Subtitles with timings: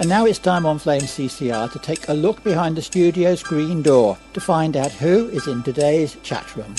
[0.00, 3.82] And now it's time on Flame CCR to take a look behind the studio's green
[3.82, 6.74] door to find out who is in today's chat room.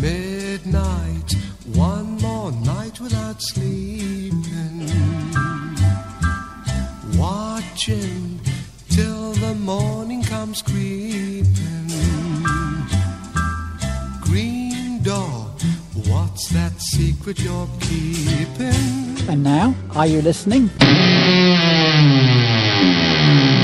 [0.00, 1.34] Midnight,
[1.74, 4.88] one more night without sleeping.
[7.18, 8.40] Watching
[8.88, 11.44] till the morning comes creeping.
[14.22, 15.52] Green door,
[16.08, 19.28] what's that secret you're keeping?
[19.28, 20.70] And now, are you listening?
[22.82, 23.61] Come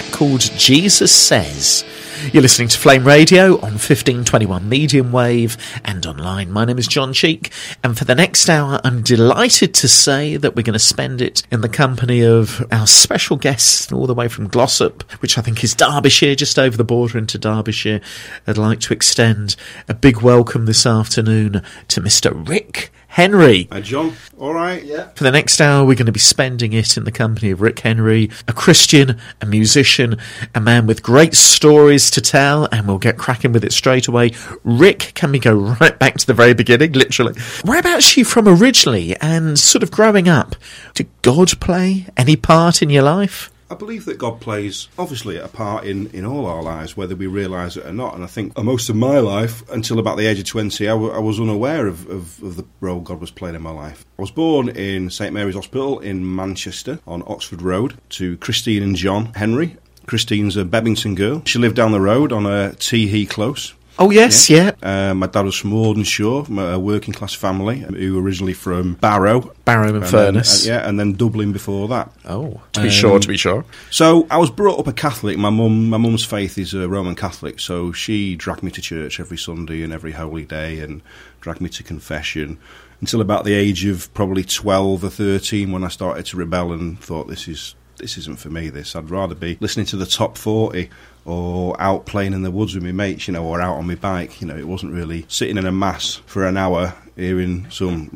[0.00, 1.84] track called Jesus Says.
[2.32, 6.50] You're listening to Flame Radio on 1521 medium wave and online.
[6.50, 7.52] My name is John Cheek,
[7.84, 11.44] and for the next hour, I'm delighted to say that we're going to spend it
[11.52, 15.62] in the company of our special guest all the way from Glossop, which I think
[15.62, 18.00] is Derbyshire, just over the border into Derbyshire.
[18.48, 19.54] I'd like to extend
[19.86, 22.48] a big welcome this afternoon to Mr.
[22.48, 23.68] Rick Henry.
[23.70, 24.12] Hi, John.
[24.38, 24.82] All right.
[24.82, 25.10] Yeah.
[25.10, 27.78] For the next hour, we're going to be spending it in the company of Rick
[27.78, 30.18] Henry, a Christian, a musician,
[30.52, 34.32] a man with great stories to tell, and we'll get cracking with it straight away.
[34.64, 37.34] Rick, can we go right back to the very beginning, literally?
[37.64, 40.56] Whereabouts are you from originally, and sort of growing up?
[40.94, 43.52] Did God play any part in your life?
[43.70, 47.26] I believe that God plays obviously a part in, in all our lives, whether we
[47.26, 48.14] realise it or not.
[48.14, 51.12] And I think most of my life, until about the age of 20, I, w-
[51.12, 54.04] I was unaware of, of, of the role God was playing in my life.
[54.18, 58.96] I was born in St Mary's Hospital in Manchester on Oxford Road to Christine and
[58.96, 59.76] John Henry.
[60.06, 61.42] Christine's a Bebington girl.
[61.46, 63.74] She lived down the road on a Teehee Close.
[63.96, 64.72] Oh, yes, yeah.
[64.82, 68.94] Uh, my dad was from Audenshaw, from a working class family, who were originally from
[68.94, 69.52] Barrow.
[69.64, 70.66] Barrow and And then- Furness.
[70.66, 72.10] uh, yeah, and then Dublin before that.
[72.24, 73.64] Oh, to be Um, sure, to be sure.
[73.90, 75.38] So I was brought up a Catholic.
[75.38, 79.20] My mum, my mum's faith is a Roman Catholic, so she dragged me to church
[79.20, 81.00] every Sunday and every holy day, and
[81.40, 82.58] dragged me to confession
[83.00, 86.98] until about the age of probably twelve or thirteen, when I started to rebel and
[87.00, 88.70] thought this is this isn't for me.
[88.70, 90.90] This I'd rather be listening to the top forty
[91.24, 93.94] or out playing in the woods with my mates, you know, or out on my
[93.94, 94.40] bike.
[94.40, 98.10] You know, it wasn't really sitting in a mass for an hour hearing some.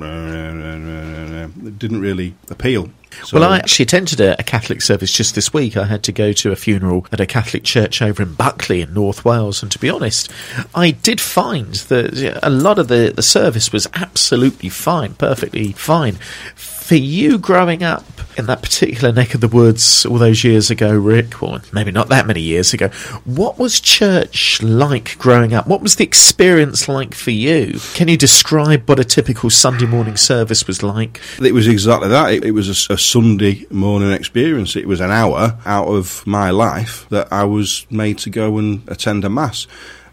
[1.65, 2.91] It didn't really appeal.
[3.25, 5.77] So- well, I actually attended a, a Catholic service just this week.
[5.77, 8.93] I had to go to a funeral at a Catholic church over in Buckley in
[8.93, 10.31] North Wales, and to be honest,
[10.75, 16.19] I did find that a lot of the, the service was absolutely fine, perfectly fine.
[16.55, 18.05] For you growing up
[18.39, 22.09] in that particular neck of the woods all those years ago, Rick, or maybe not
[22.09, 22.89] that many years ago,
[23.25, 25.67] what was church like growing up?
[25.67, 27.79] What was the experience like for you?
[27.95, 31.21] Can you describe what a typical Sunday morning service was like?
[31.43, 32.33] It was exactly that.
[32.33, 34.77] It, it was a Sunday morning experience.
[34.77, 38.89] It was an hour out of my life that I was made to go and
[38.89, 39.67] attend a mass.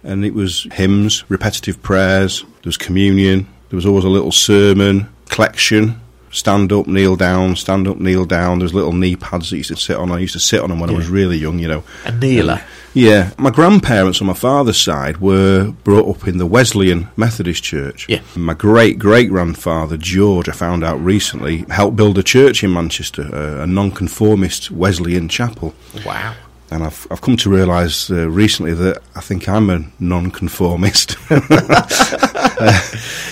[0.03, 5.09] And it was hymns, repetitive prayers, there was communion, there was always a little sermon,
[5.29, 5.99] collection,
[6.35, 8.59] stand up, kneel down, stand up, kneel down.
[8.59, 10.11] There's little knee pads that you used to sit on.
[10.11, 11.83] I used to sit on them when I was really young, you know.
[12.05, 12.61] A kneeler.
[12.93, 18.07] Yeah, my grandparents on my father's side were brought up in the Wesleyan Methodist Church.
[18.07, 18.21] Yeah.
[18.35, 23.23] My great great grandfather George, I found out recently, helped build a church in Manchester,
[23.33, 25.75] a, a non-conformist Wesleyan chapel.
[26.05, 26.35] Wow.
[26.75, 31.15] And I've I've come to realise uh, recently that I think I'm a non-conformist.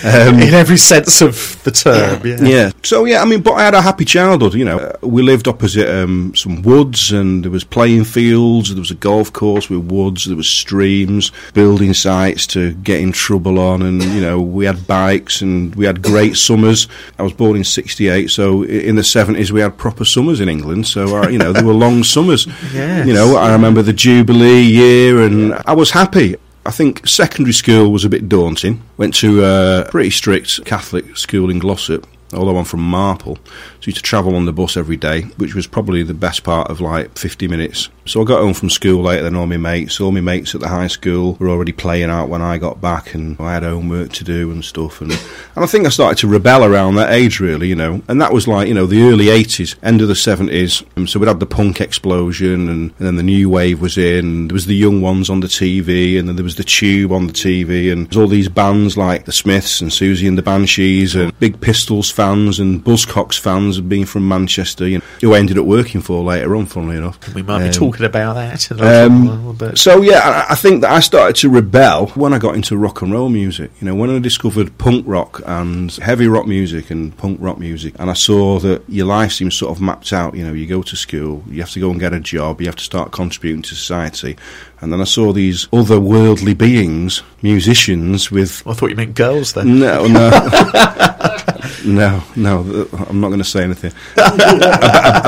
[0.04, 2.26] in every sense of the term.
[2.26, 2.42] Yeah.
[2.42, 2.70] Yeah.
[2.82, 4.54] So yeah, I mean, but I had a happy childhood.
[4.54, 8.70] You know, uh, we lived opposite um, some woods, and there was playing fields.
[8.70, 10.24] There was a golf course with woods.
[10.24, 14.86] There was streams, building sites to get in trouble on, and you know, we had
[14.86, 16.88] bikes, and we had great summers.
[17.18, 20.86] I was born in '68, so in the '70s we had proper summers in England.
[20.86, 22.46] So uh, you know, there were long summers.
[22.74, 23.06] Yes.
[23.06, 26.36] You know, I remember the Jubilee year, and I was happy.
[26.66, 28.82] I think secondary school was a bit daunting.
[28.96, 33.38] Went to a pretty strict Catholic school in Glossop, although I'm from Marple.
[33.84, 36.70] So used to travel on the bus every day, which was probably the best part
[36.70, 37.90] of like 50 minutes.
[38.06, 40.00] So I got home from school later than all my mates.
[40.00, 43.12] All my mates at the high school were already playing out when I got back,
[43.12, 45.02] and I had homework to do and stuff.
[45.02, 48.02] And, and I think I started to rebel around that age, really, you know.
[48.08, 50.82] And that was like, you know, the early 80s, end of the 70s.
[50.96, 54.48] Um, so we'd had the punk explosion, and, and then the new wave was in.
[54.48, 57.26] There was the young ones on the TV, and then there was the Tube on
[57.26, 61.14] the TV, and there's all these bands like the Smiths and Siouxsie and the Banshees
[61.14, 65.58] and Big Pistols fans and Buzzcocks fans being from Manchester, you know, who I ended
[65.58, 67.18] up working for later on, funnily enough.
[67.34, 71.00] We might be Um, talking about that um, So yeah, I, I think that I
[71.00, 73.70] started to rebel when I got into rock and roll music.
[73.80, 77.94] You know, when I discovered punk rock and heavy rock music and punk rock music,
[77.98, 80.34] and I saw that your life seems sort of mapped out.
[80.34, 82.66] You know, you go to school, you have to go and get a job, you
[82.66, 84.36] have to start contributing to society,
[84.80, 89.78] and then I saw these otherworldly beings, musicians with I thought you meant girls then.
[89.78, 90.30] no, no,
[91.84, 92.60] no, no.
[92.92, 94.34] Uh, I'm not going to say anything about,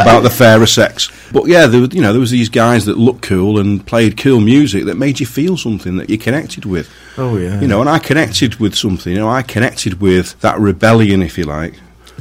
[0.03, 1.11] about the fairer sex.
[1.33, 4.17] But yeah, there, were- you know, there was these guys that looked cool and played
[4.17, 6.91] cool music that made you feel something that you connected with.
[7.19, 7.61] Oh yeah.
[7.61, 9.13] You know, and I connected with something.
[9.13, 11.75] You know, I connected with that rebellion, if you like.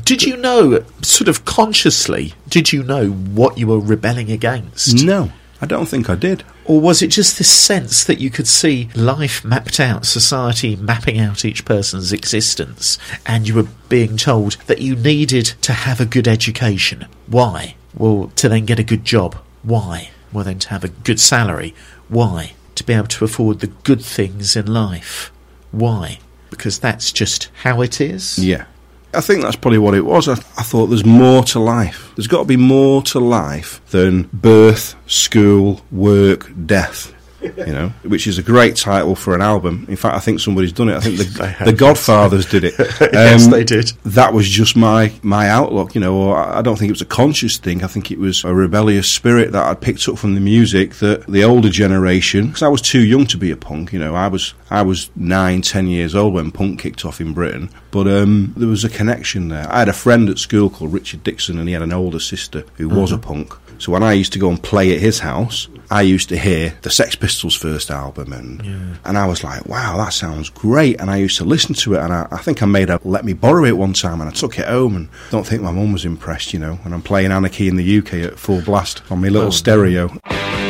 [0.04, 5.04] Did you know, sort of consciously, did you know what you were rebelling against?
[5.06, 6.44] No, I don't think I did.
[6.66, 11.20] Or was it just this sense that you could see life mapped out, society mapping
[11.20, 16.06] out each person's existence, and you were being told that you needed to have a
[16.06, 17.06] good education?
[17.28, 17.76] Why?
[17.96, 19.36] Well, to then get a good job.
[19.64, 20.10] Why?
[20.34, 21.74] Well, then to have a good salary.
[22.10, 22.54] Why?
[22.76, 25.32] To be able to afford the good things in life.
[25.72, 26.20] Why?
[26.50, 28.38] Because that's just how it is?
[28.38, 28.66] Yeah.
[29.16, 30.28] I think that's probably what it was.
[30.28, 32.12] I, I thought there's more to life.
[32.16, 37.14] There's got to be more to life than birth, school, work, death.
[37.58, 39.86] You know, which is a great title for an album.
[39.90, 40.96] In fact, I think somebody's done it.
[40.96, 42.76] I think the, the Godfathers did it.
[43.14, 43.92] Yes, Um, they did.
[44.04, 45.96] That was just my my outlook.
[45.96, 47.84] You know, or I I don't think it was a conscious thing.
[47.84, 51.26] I think it was a rebellious spirit that I'd picked up from the music that
[51.28, 52.48] the older generation.
[52.48, 53.94] Because I was too young to be a punk.
[53.94, 57.34] You know, I was I was nine, ten years old when punk kicked off in
[57.34, 57.70] Britain.
[57.92, 59.72] But um, there was a connection there.
[59.72, 62.64] I had a friend at school called Richard Dixon, and he had an older sister
[62.76, 63.54] who was a punk.
[63.78, 66.74] So when I used to go and play at his house, I used to hear
[66.82, 71.10] the Sex Pistols' first album, and and I was like, "Wow, that sounds great!" And
[71.10, 73.34] I used to listen to it, and I, I think I made a let me
[73.34, 76.06] borrow it one time, and I took it home, and don't think my mum was
[76.06, 76.80] impressed, you know.
[76.84, 80.08] And I'm playing Anarchy in the UK at full blast on my little Oh, stereo.
[80.08, 80.65] Right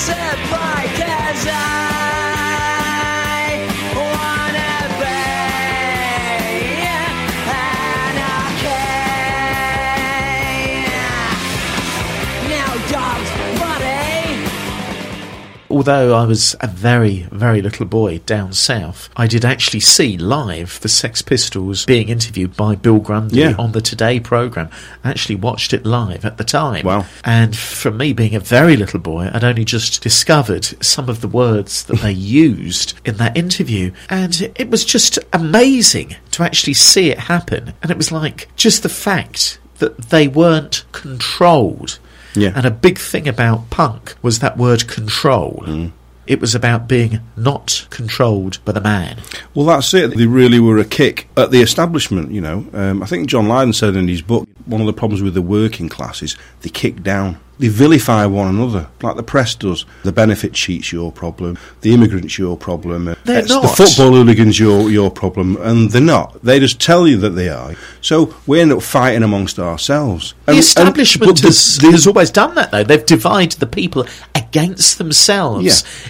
[0.00, 1.89] possibly, cause I
[15.80, 20.78] although I was a very, very little boy down south, I did actually see live
[20.82, 23.54] the Sex Pistols being interviewed by Bill Grundy Yeah.
[23.58, 24.68] on the Today programme.
[25.02, 26.84] I actually watched it live at the time.
[26.84, 27.06] Wow.
[27.24, 31.28] And from me being a very little boy, I'd only just discovered some of the
[31.28, 32.12] words that they
[32.42, 33.90] used in that interview.
[34.10, 37.72] And it was just amazing to actually see it happen.
[37.80, 41.98] And it was like just the fact that they weren't controlled.
[42.34, 42.52] Yeah.
[42.54, 45.90] And a big thing about punk was that word control.
[46.26, 49.18] It was about being not controlled by the man.
[49.54, 50.16] Well, that's it.
[50.16, 52.66] They really were a kick at the establishment, you know.
[52.72, 55.42] Um, I think John Lydon said in his book, one of the problems with the
[55.42, 57.40] working class is they kick down.
[57.60, 59.84] They vilify one another, like the press does.
[60.02, 64.58] The benefit cheat's your problem, the immigrant's your problem, uh, They're it's the football hooligans
[64.58, 66.42] your your problem, and they're not.
[66.42, 67.74] They just tell you that they are.
[68.00, 70.32] So we end up fighting amongst ourselves.
[70.46, 72.82] The And- and- establishment the- has, the- has always done that, though.
[72.82, 75.64] They've divided the people against themselves,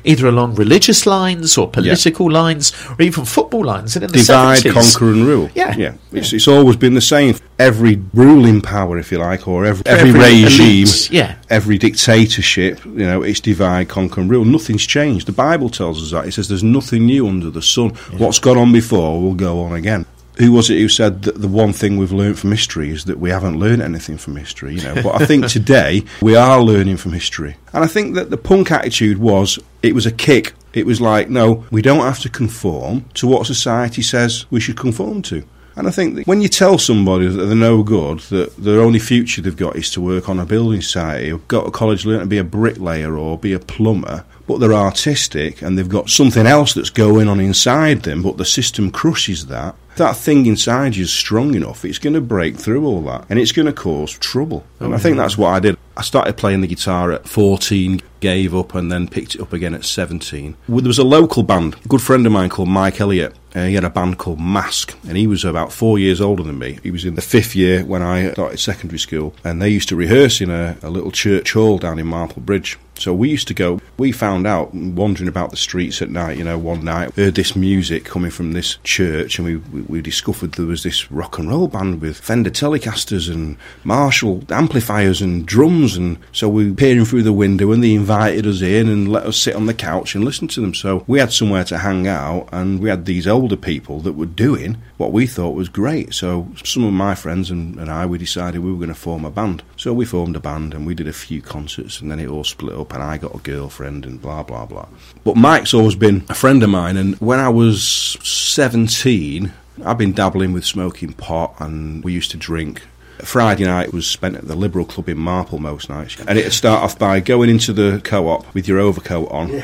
[0.05, 0.13] Yeah.
[0.13, 3.97] either along religious lines or political lines or even football lines.
[3.97, 5.51] And in the divide, 70s, conquer, and rule.
[5.57, 5.75] Yeah.
[5.77, 5.93] yeah.
[6.13, 7.35] It's, it's always been the same.
[7.59, 11.35] Every ruling power, if you like, or every, every, every regime, elite, yeah.
[11.51, 14.45] Every dictatorship, you know, it's divide, conquer, and rule.
[14.45, 15.27] Nothing's changed.
[15.27, 16.27] The Bible tells us that.
[16.27, 17.91] It says there's nothing new under the sun.
[18.17, 20.07] What's gone on before will go on again.
[20.39, 23.19] Who was it who said that the one thing we've learned from history is that
[23.19, 24.75] we haven't learned anything from history?
[24.75, 28.31] You know, but I think today we are learning from history, and I think that
[28.31, 30.55] the punk attitude was it was a kick.
[30.73, 34.79] It was like, no, we don't have to conform to what society says we should
[34.79, 35.45] conform to.
[35.81, 39.41] And I think when you tell somebody that they're no good, that their only future
[39.41, 42.27] they've got is to work on a building site, or go to college, learn to
[42.27, 46.75] be a bricklayer or be a plumber, but they're artistic and they've got something else
[46.75, 51.13] that's going on inside them, but the system crushes that, that thing inside you is
[51.13, 54.67] strong enough, it's going to break through all that and it's going to cause trouble.
[54.81, 55.79] Oh, and I think that's what I did.
[55.97, 59.75] I started playing the guitar at 14, gave up, and then picked it up again
[59.75, 60.57] at 17.
[60.69, 63.35] There was a local band, a good friend of mine called Mike Elliott.
[63.55, 66.59] Uh, he had a band called Mask, and he was about four years older than
[66.59, 66.79] me.
[66.83, 69.97] He was in the fifth year when I started secondary school, and they used to
[69.97, 72.79] rehearse in a, a little church hall down in Marple Bridge.
[73.01, 73.81] So we used to go.
[73.97, 76.37] We found out wandering about the streets at night.
[76.37, 80.01] You know, one night heard this music coming from this church, and we, we, we
[80.03, 85.47] discovered there was this rock and roll band with Fender Telecasters and Marshall amplifiers and
[85.47, 85.97] drums.
[85.97, 89.25] And so we were peering through the window, and they invited us in and let
[89.25, 90.75] us sit on the couch and listen to them.
[90.75, 94.27] So we had somewhere to hang out, and we had these older people that were
[94.27, 96.13] doing what we thought was great.
[96.15, 99.25] So some of my friends and, and I, we decided we were going to form
[99.25, 99.63] a band.
[99.77, 102.45] So we formed a band, and we did a few concerts, and then it all
[102.45, 104.89] split up, and I got a girlfriend, and blah blah blah.
[105.25, 107.83] But Mike's always been a friend of mine, and when I was
[108.23, 109.53] seventeen.
[109.83, 112.83] I've been dabbling with smoking pot and we used to drink
[113.27, 116.19] Friday night was spent at the Liberal Club in Marple most nights.
[116.27, 119.63] And it'd start off by going into the co op with your overcoat on,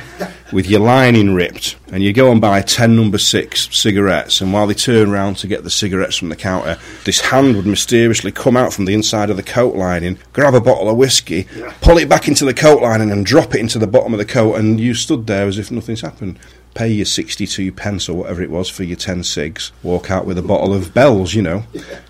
[0.52, 4.40] with your lining ripped, and you go and buy 10 number six cigarettes.
[4.40, 7.66] And while they turn round to get the cigarettes from the counter, this hand would
[7.66, 11.46] mysteriously come out from the inside of the coat lining, grab a bottle of whiskey,
[11.80, 14.24] pull it back into the coat lining, and drop it into the bottom of the
[14.24, 14.54] coat.
[14.54, 16.38] And you stood there as if nothing's happened
[16.76, 20.38] pay your 62 pence or whatever it was for your 10 cigs, walk out with
[20.38, 21.64] a bottle of Bell's, you know.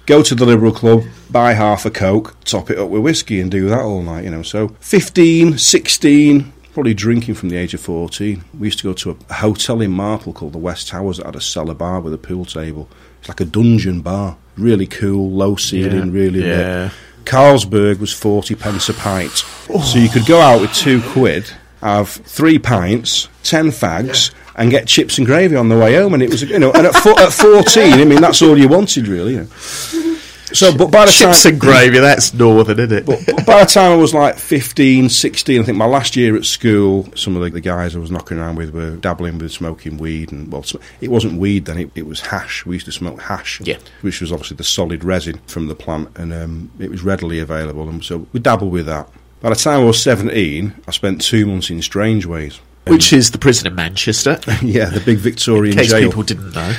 [0.07, 3.51] Go to the Liberal Club, buy half a Coke, top it up with whiskey and
[3.51, 4.43] do that all night, you know.
[4.43, 8.45] So 15, 16, probably drinking from the age of 14.
[8.59, 11.37] We used to go to a hotel in Marple called the West Towers that had
[11.37, 12.89] a cellar bar with a pool table.
[13.21, 14.37] It's like a dungeon bar.
[14.57, 16.59] Really cool, low ceiling, really lit.
[16.59, 16.91] Yeah.
[17.25, 19.33] Carlsberg was 40 pence a pint.
[19.33, 19.95] So oh.
[19.97, 21.51] you could go out with two quid,
[21.83, 26.15] have three pints, ten fags, and get chips and gravy on the way home.
[26.15, 28.69] And it was, you know, and at, fo- at 14, I mean, that's all you
[28.69, 29.35] wanted, really.
[29.35, 29.47] You know.
[30.53, 31.53] So, but by the Chips time.
[31.55, 33.05] and gravy, that's northern, isn't it?
[33.05, 36.37] But, but by the time I was like 15, 16, I think my last year
[36.37, 39.51] at school, some of the, the guys I was knocking around with were dabbling with
[39.51, 40.31] smoking weed.
[40.31, 40.65] And, well,
[41.01, 42.65] it wasn't weed then, it, it was hash.
[42.65, 43.79] We used to smoke hash, Yeah.
[44.03, 47.89] which was obviously the solid resin from the plant, and um, it was readily available.
[47.89, 49.09] And so we dabbled with that.
[49.41, 52.61] By the time I was 17, I spent two months in Strangeways.
[52.87, 54.38] Which is the prison in Manchester.
[54.62, 56.09] Yeah, the big Victorian In case jail.
[56.09, 56.75] people didn't know.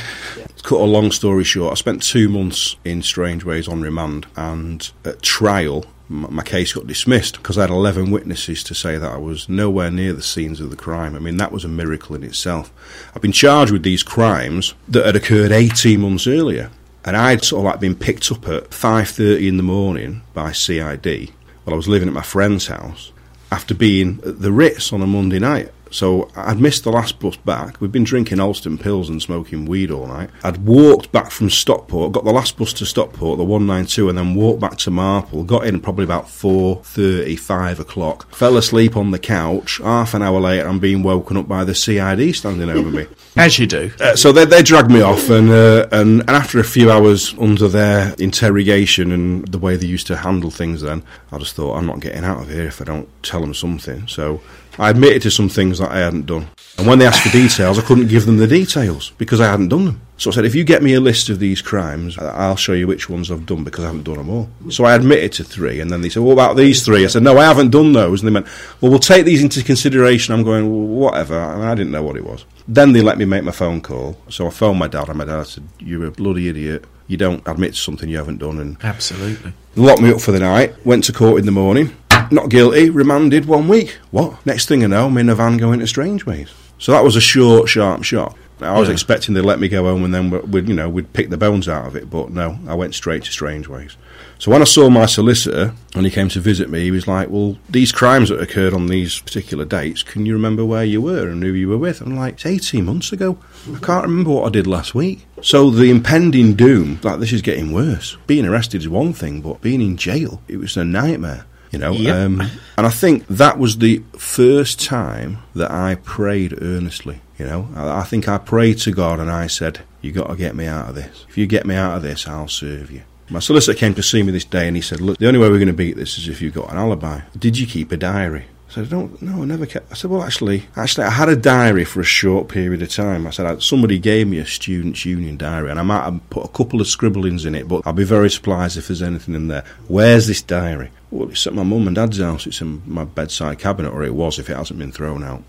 [0.63, 5.21] cut a long story short, I spent two months in Strangeways on remand, and at
[5.21, 9.17] trial, m- my case got dismissed because I had 11 witnesses to say that I
[9.17, 11.15] was nowhere near the scenes of the crime.
[11.15, 12.71] I mean, that was a miracle in itself.
[13.13, 16.71] I've been charged with these crimes that had occurred 18 months earlier,
[17.05, 21.31] and I'd sort of like been picked up at 5.30 in the morning by CID
[21.63, 23.11] while I was living at my friend's house
[23.51, 25.71] after being at the Ritz on a Monday night.
[25.91, 27.79] So I'd missed the last bus back.
[27.79, 30.29] We'd been drinking Alston pills and smoking weed all night.
[30.43, 34.35] I'd walked back from Stockport, got the last bus to Stockport, the 192, and then
[34.35, 35.43] walked back to Marple.
[35.43, 38.35] Got in probably about 4.30, 5 o'clock.
[38.35, 39.79] Fell asleep on the couch.
[39.83, 43.07] Half an hour later, I'm being woken up by the CID standing over me.
[43.37, 43.91] As you do.
[43.99, 47.33] Uh, so they, they dragged me off, and, uh, and and after a few hours
[47.37, 51.75] under their interrogation and the way they used to handle things, then I just thought
[51.75, 54.07] I'm not getting out of here if I don't tell them something.
[54.07, 54.41] So
[54.79, 57.79] I admitted to some things that I hadn't done, and when they asked for details,
[57.79, 60.01] I couldn't give them the details because I hadn't done them.
[60.17, 62.87] So I said, if you get me a list of these crimes, I'll show you
[62.87, 64.49] which ones I've done because I haven't done them all.
[64.69, 67.03] So I admitted to three, and then they said, what about these three?
[67.03, 68.21] I said, no, I haven't done those.
[68.21, 68.47] And they went,
[68.81, 70.33] well, we'll take these into consideration.
[70.33, 71.35] I'm going, well, whatever.
[71.55, 72.45] Mean, I didn't know what it was.
[72.67, 74.17] Then they let me make my phone call.
[74.29, 76.85] So I phoned my dad, and my dad said, you're a bloody idiot.
[77.07, 78.59] You don't admit to something you haven't done.
[78.59, 79.53] And Absolutely.
[79.75, 80.73] locked me up for the night.
[80.83, 81.95] Went to court in the morning.
[82.31, 82.89] Not guilty.
[82.89, 83.97] Remanded one week.
[84.11, 84.45] What?
[84.45, 86.49] Next thing I know, I'm in a van going to Strangeways.
[86.79, 88.35] So that was a short, sharp shot.
[88.59, 88.93] I was Yeah.
[88.93, 91.37] expecting they'd let me go home and then we- we'd, you know, we'd pick the
[91.37, 92.09] bones out of it.
[92.09, 93.91] But no, I went straight to Strangeways.
[94.39, 97.29] So when I saw my solicitor, when he came to visit me, he was like,
[97.29, 101.27] "Well, these crimes that occurred on these particular dates, can you remember where you were
[101.27, 103.37] and who you were with?" I'm like, "It's 18 months ago.
[103.75, 107.41] I can't remember what I did last week." So the impending doom, like this is
[107.43, 108.17] getting worse.
[108.27, 111.45] Being arrested is one thing, but being in jail, it was a nightmare.
[111.77, 112.15] You know, Yep.
[112.15, 112.41] um,
[112.77, 117.21] and I think that was the first time that I prayed earnestly.
[117.39, 120.35] You know, I, I think I prayed to God and I said, "You got to
[120.35, 121.25] get me out of this.
[121.29, 124.23] If you get me out of this, I'll serve you." My solicitor came to see
[124.23, 126.17] me this day and he said, Look, the only way we're going to beat this
[126.17, 127.19] is if you've got an alibi.
[127.37, 128.45] Did you keep a diary?
[128.69, 129.89] I said, I don't, no, I never kept.
[129.91, 133.25] I said, well, actually, actually, I had a diary for a short period of time.
[133.25, 136.43] I said, I, somebody gave me a students' union diary, and I might have put
[136.43, 139.47] a couple of scribblings in it, but I'll be very surprised if there's anything in
[139.47, 139.63] there.
[139.87, 140.91] Where's this diary?
[141.11, 142.45] Well, it's at my mum and dad's house.
[142.45, 145.43] It's in my bedside cabinet, or it was if it hasn't been thrown out.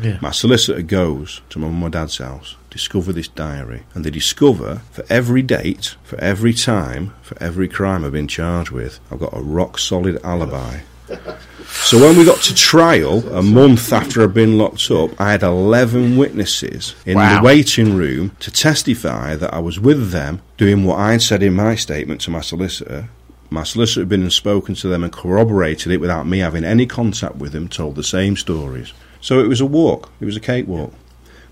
[0.00, 0.18] Yeah.
[0.22, 4.82] My solicitor goes to my mum and dad's house, discover this diary, and they discover
[4.92, 9.36] for every date, for every time, for every crime I've been charged with, I've got
[9.36, 10.80] a rock solid alibi
[11.66, 15.42] So when we got to trial, a month after I'd been locked up, I had
[15.42, 17.36] 11 witnesses in Wow.
[17.38, 21.54] the waiting room to testify that I was with them doing what I'd said in
[21.54, 23.08] my statement to my solicitor.
[23.50, 26.86] My solicitor had been and spoken to them and corroborated it without me having any
[26.86, 28.92] contact with them, told the same stories.
[29.20, 30.92] So it was a walk, it was a cakewalk.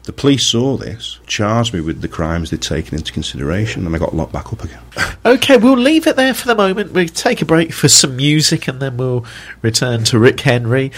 [0.05, 3.99] The police saw this, charged me with the crimes they'd taken into consideration, and I
[3.99, 4.81] got locked back up again.
[5.27, 6.93] Okay, we'll leave it there for the moment.
[6.93, 9.27] We'll take a break for some music and then we'll
[9.61, 10.91] return to Rick Henry.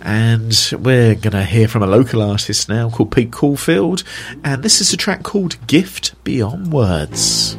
[0.00, 4.02] And we're going to hear from a local artist now called Pete Caulfield.
[4.42, 7.56] And this is a track called Gift Beyond Words.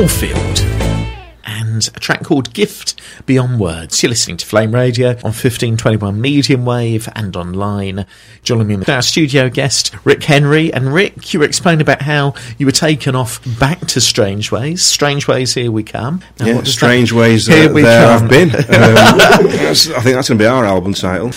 [0.00, 0.60] Caulfield.
[1.44, 4.02] And a track track called Gift Beyond Words.
[4.02, 8.06] You're listening to Flame Radio on 1521 medium wave and online.
[8.42, 10.72] Joining me, our studio guest, Rick Henry.
[10.72, 14.82] And Rick, you were explaining about how you were taken off back to Strangeways.
[14.82, 16.22] Strange Ways, here we come.
[16.38, 18.24] Now, Yeah, what strange that- ways Here uh, we there come.
[18.24, 18.50] I've been.
[18.70, 18.96] Um,
[19.70, 21.28] I think that's going to be our album title.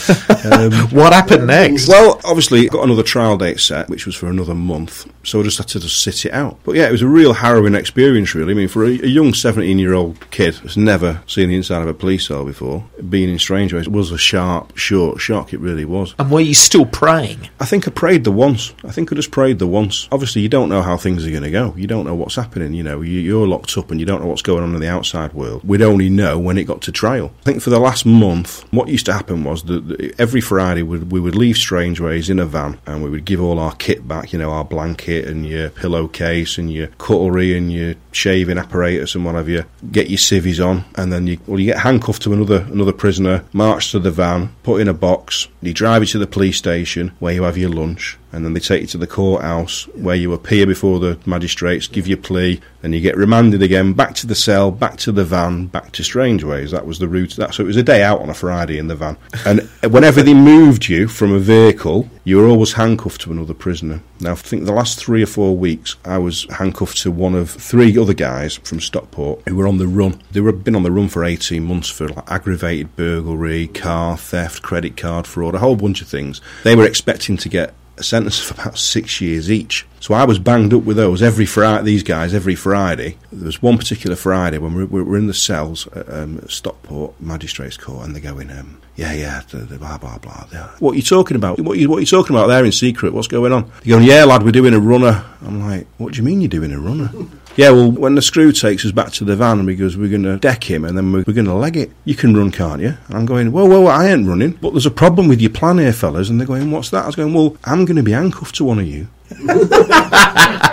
[0.52, 1.88] Um, What happened next?
[1.88, 5.58] well, obviously, got another trial date set, which was for another month, so I just
[5.58, 6.60] had to just sit it out.
[6.64, 8.52] But yeah, it was a real harrowing experience, really.
[8.54, 11.73] I mean, for a, a young 17 year old kid who's never seen the inside
[11.82, 15.54] of a police cell before, being in Strangeways was a sharp, short shock.
[15.54, 16.14] It really was.
[16.20, 17.50] and were you still praying?
[17.60, 18.74] I think I prayed the once.
[18.84, 20.08] I think I just prayed the once.
[20.12, 21.74] Obviously, you don't know how things are going to go.
[21.76, 22.74] You don't know what's happening.
[22.74, 24.90] You know, you, you're locked up and you don't know what's going on in the
[24.90, 25.64] outside world.
[25.64, 27.32] We'd only know when it got to trial.
[27.42, 31.12] I think for the last month, what used to happen was that every Friday we'd,
[31.12, 34.34] we would leave Strangeways in a van and we would give all our kit back.
[34.34, 39.26] You know, our blanket and your pillowcase and your cutlery and your shaving apparatus and
[39.26, 39.66] what have you.
[39.92, 43.46] Get your civvies on, and then you well, you get handcuffed to another another prisoner,
[43.54, 45.48] marched to the van, put in a box.
[45.62, 48.60] They drive you to the police station where you have your lunch, and then they
[48.60, 52.92] take you to the courthouse where you appear before the magistrates, give your plea, then
[52.92, 56.72] you get remanded again, back to the cell, back to the van, back to Strangeways.
[56.72, 57.36] That was the route.
[57.38, 60.22] That so it was a day out on a Friday in the van, and whenever
[60.22, 64.02] they moved you from a vehicle, you were always handcuffed to another prisoner.
[64.20, 67.52] Now, I think the last three or four weeks, I was handcuffed to one of
[67.52, 70.22] three other guys from Stockport who were on the run.
[70.32, 74.62] They were been on the run for 18 months for like aggravated burglary, car theft,
[74.62, 76.42] credit card fraud, a whole bunch of things.
[76.64, 79.86] They were expecting to get a sentence of about six years each.
[80.00, 81.84] So I was banged up with those every Friday.
[81.84, 83.18] These guys every Friday.
[83.32, 87.78] There was one particular Friday when we were, in the cells at um, Stockport Magistrates
[87.78, 90.70] Court, and they're going, um, "Yeah, yeah, blah blah blah." Yeah.
[90.80, 91.60] What are you talking about?
[91.60, 93.14] What are you, what are you talking about there in secret?
[93.14, 93.72] What's going on?
[93.84, 96.50] They're going, "Yeah, lad, we're doing a runner." I'm like, "What do you mean you're
[96.50, 97.10] doing a runner?"
[97.56, 100.38] Yeah, well, when the screw takes us back to the van because we're going to
[100.38, 102.98] deck him and then we're, we're going to leg it, you can run, can't you?
[103.08, 104.54] And I'm going, well, well, I ain't running.
[104.54, 106.30] But there's a problem with your plan here, fellas.
[106.30, 107.04] And they're going, what's that?
[107.04, 109.08] I was going, well, I'm going to be handcuffed to one of you.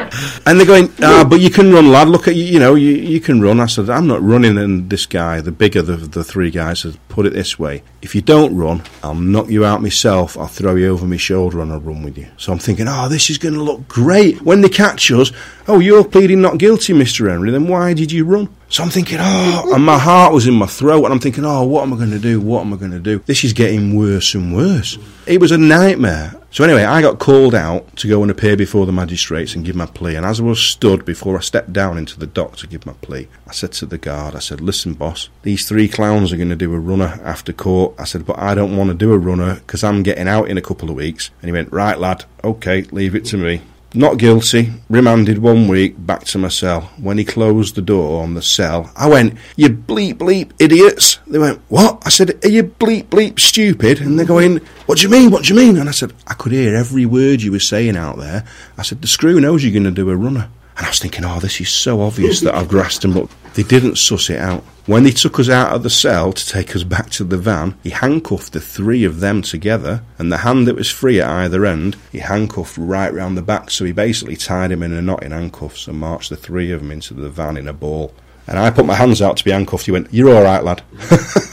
[0.47, 2.09] And they're going, ah, but you can run, lad.
[2.09, 3.61] Look at you, you know, you, you can run.
[3.61, 4.59] I said, I'm not running.
[4.59, 8.15] And this guy, the bigger of the three guys, has put it this way: if
[8.15, 10.37] you don't run, I'll knock you out myself.
[10.37, 12.27] I'll throw you over my shoulder and I'll run with you.
[12.37, 15.31] So I'm thinking, oh, this is going to look great when they catch us.
[15.69, 17.51] Oh, you're pleading not guilty, Mister Henry.
[17.51, 18.49] Then why did you run?
[18.71, 21.65] So I'm thinking, oh, and my heart was in my throat, and I'm thinking, oh,
[21.65, 22.41] what am I going to do?
[22.41, 23.19] What am I going to do?
[23.27, 24.97] This is getting worse and worse.
[25.27, 26.41] It was a nightmare.
[26.53, 29.75] So anyway, I got called out to go and appear before the magistrates and give
[29.75, 30.15] my plea.
[30.15, 32.93] And as I was stood before I stepped down into the dock to give my
[32.93, 36.49] plea, I said to the guard, I said, listen, boss, these three clowns are going
[36.51, 37.97] to do a runner after court.
[37.99, 40.57] I said, but I don't want to do a runner because I'm getting out in
[40.57, 41.33] a couple of weeks.
[41.43, 43.63] And he went, right, lad, okay, leave it to me.
[43.93, 46.83] Not guilty, remanded one week, back to my cell.
[46.97, 51.19] When he closed the door on the cell, I went, You bleep bleep idiots.
[51.27, 52.01] They went, What?
[52.07, 54.01] I said, Are you bleep bleep stupid?
[54.01, 55.33] And they're going, What do you mean?
[55.33, 55.77] What do you mean?
[55.77, 58.47] And I said, I could hear every word you were saying out there.
[58.79, 60.49] I said, The screw knows you're going to do a runner.
[60.81, 63.13] And I was thinking, Oh, this is so obvious that I've grasped him.
[63.13, 64.63] but they didn't suss it out.
[64.87, 67.75] When they took us out of the cell to take us back to the van,
[67.83, 71.67] he handcuffed the three of them together, and the hand that was free at either
[71.67, 73.71] end, he handcuffed right round the back.
[73.71, 76.81] So he basically tied him in a knot in handcuffs and marched the three of
[76.81, 78.15] them into the van in a ball.
[78.47, 79.85] And I put my hands out to be handcuffed.
[79.85, 80.83] He went, "You're all right, lad."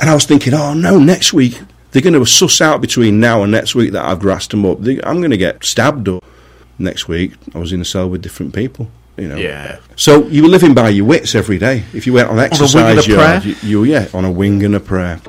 [0.00, 1.60] And I was thinking, "Oh no, next week
[1.92, 4.78] they're going to suss out between now and next week that I've grassed them up.
[5.04, 6.24] I'm going to get stabbed up."
[6.78, 8.88] Next week, I was in a cell with different people.
[9.16, 9.78] You know, Yeah.
[9.96, 11.82] so you were living by your wits every day.
[11.92, 14.62] If you went on wing and a exercise yard, you, you yeah, on a wing
[14.64, 15.20] and a prayer.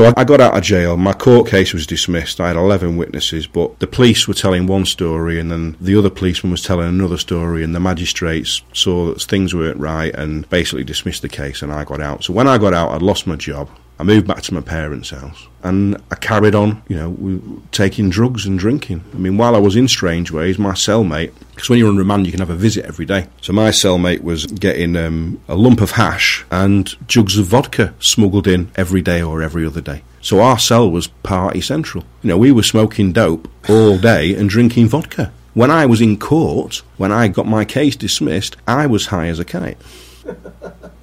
[0.00, 0.96] So I, I got out of jail.
[0.96, 2.40] My court case was dismissed.
[2.40, 6.08] I had 11 witnesses, but the police were telling one story, and then the other
[6.08, 10.84] policeman was telling another story, and the magistrates saw that things weren't right and basically
[10.84, 12.24] dismissed the case, and I got out.
[12.24, 13.68] So when I got out, I'd lost my job.
[14.00, 18.46] I moved back to my parents' house and I carried on, you know, taking drugs
[18.46, 19.04] and drinking.
[19.12, 22.32] I mean, while I was in Strangeways, my cellmate, because when you're on remand, you
[22.32, 23.26] can have a visit every day.
[23.42, 28.46] So my cellmate was getting um, a lump of hash and jugs of vodka smuggled
[28.46, 30.02] in every day or every other day.
[30.22, 32.04] So our cell was party central.
[32.22, 35.30] You know, we were smoking dope all day and drinking vodka.
[35.52, 39.38] When I was in court, when I got my case dismissed, I was high as
[39.38, 39.76] a kite.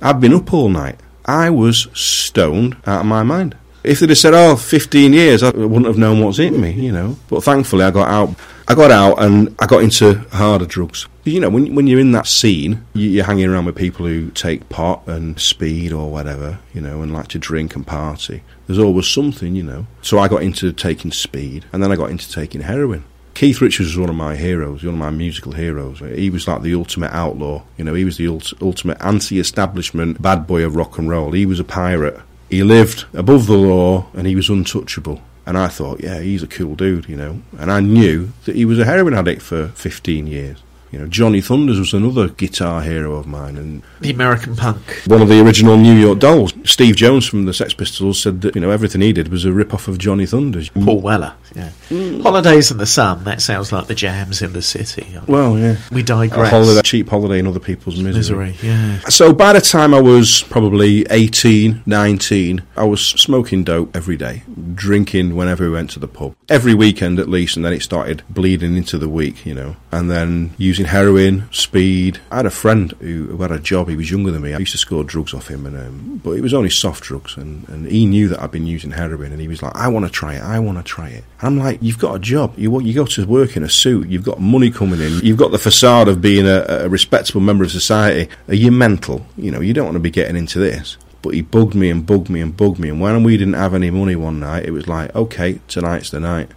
[0.01, 0.99] I'd been up all night.
[1.27, 3.57] I was stoned out of my mind.
[3.83, 6.91] If they'd have said, oh, 15 years, I wouldn't have known what's hit me, you
[6.91, 7.17] know.
[7.29, 8.35] But thankfully, I got out.
[8.67, 11.07] I got out and I got into harder drugs.
[11.23, 14.67] You know, when, when you're in that scene, you're hanging around with people who take
[14.67, 18.43] pot and speed or whatever, you know, and like to drink and party.
[18.65, 19.87] There's always something, you know.
[20.01, 23.05] So I got into taking speed and then I got into taking heroin.
[23.37, 25.99] Keith Richards was one of my heroes, one of my musical heroes.
[25.99, 27.61] He was like the ultimate outlaw.
[27.77, 31.33] You know, he was the ult- ultimate anti-establishment bad boy of rock and roll.
[31.33, 32.19] He was a pirate.
[32.49, 35.21] He lived above the law and he was untouchable.
[35.45, 37.43] And I thought, yeah, he's a cool dude, you know.
[37.59, 40.57] And I knew that he was a heroin addict for 15 years.
[40.91, 44.79] You know, Johnny Thunders was another guitar hero of mine, and The American punk.
[45.05, 46.53] one of the original New York Dolls.
[46.63, 49.51] Steve Jones from the Sex Pistols said that you know everything he did was a
[49.51, 50.69] rip off of Johnny Thunders.
[50.69, 51.33] Paul Weller.
[51.55, 51.71] Yeah.
[51.89, 52.21] Mm.
[52.21, 53.23] Holidays in the Sun.
[53.25, 55.07] That sounds like the jams in the city.
[55.27, 56.49] Well, yeah, We a digress.
[56.51, 58.47] holiday, cheap holiday in other people's misery.
[58.53, 58.55] Misery.
[58.61, 58.99] Yeah.
[59.09, 64.43] So by the time I was probably 18, 19, I was smoking dope every day,
[64.75, 66.35] drinking whenever we went to the pub.
[66.49, 69.75] Every weekend at least, and then it started bleeding into the week, you know.
[69.91, 72.19] And then using heroin, speed.
[72.31, 74.53] I had a friend who, who had a job, he was younger than me.
[74.53, 77.35] I used to score drugs off him, and um, but it was only soft drugs.
[77.37, 80.05] And, and he knew that I'd been using heroin, and he was like, I want
[80.05, 81.23] to try it, I want to try it.
[81.41, 82.53] And I'm like, you've got a job.
[82.57, 85.51] You, you go to work in a suit, you've got money coming in, you've got
[85.51, 88.31] the facade of being a, a respectable member of society.
[88.47, 89.25] Are you mental?
[89.37, 90.97] You know, you don't want to be getting into this.
[91.21, 92.89] But he bugged me and bugged me and bugged me.
[92.89, 96.19] And when we didn't have any money one night, it was like, okay, tonight's the
[96.19, 96.49] night.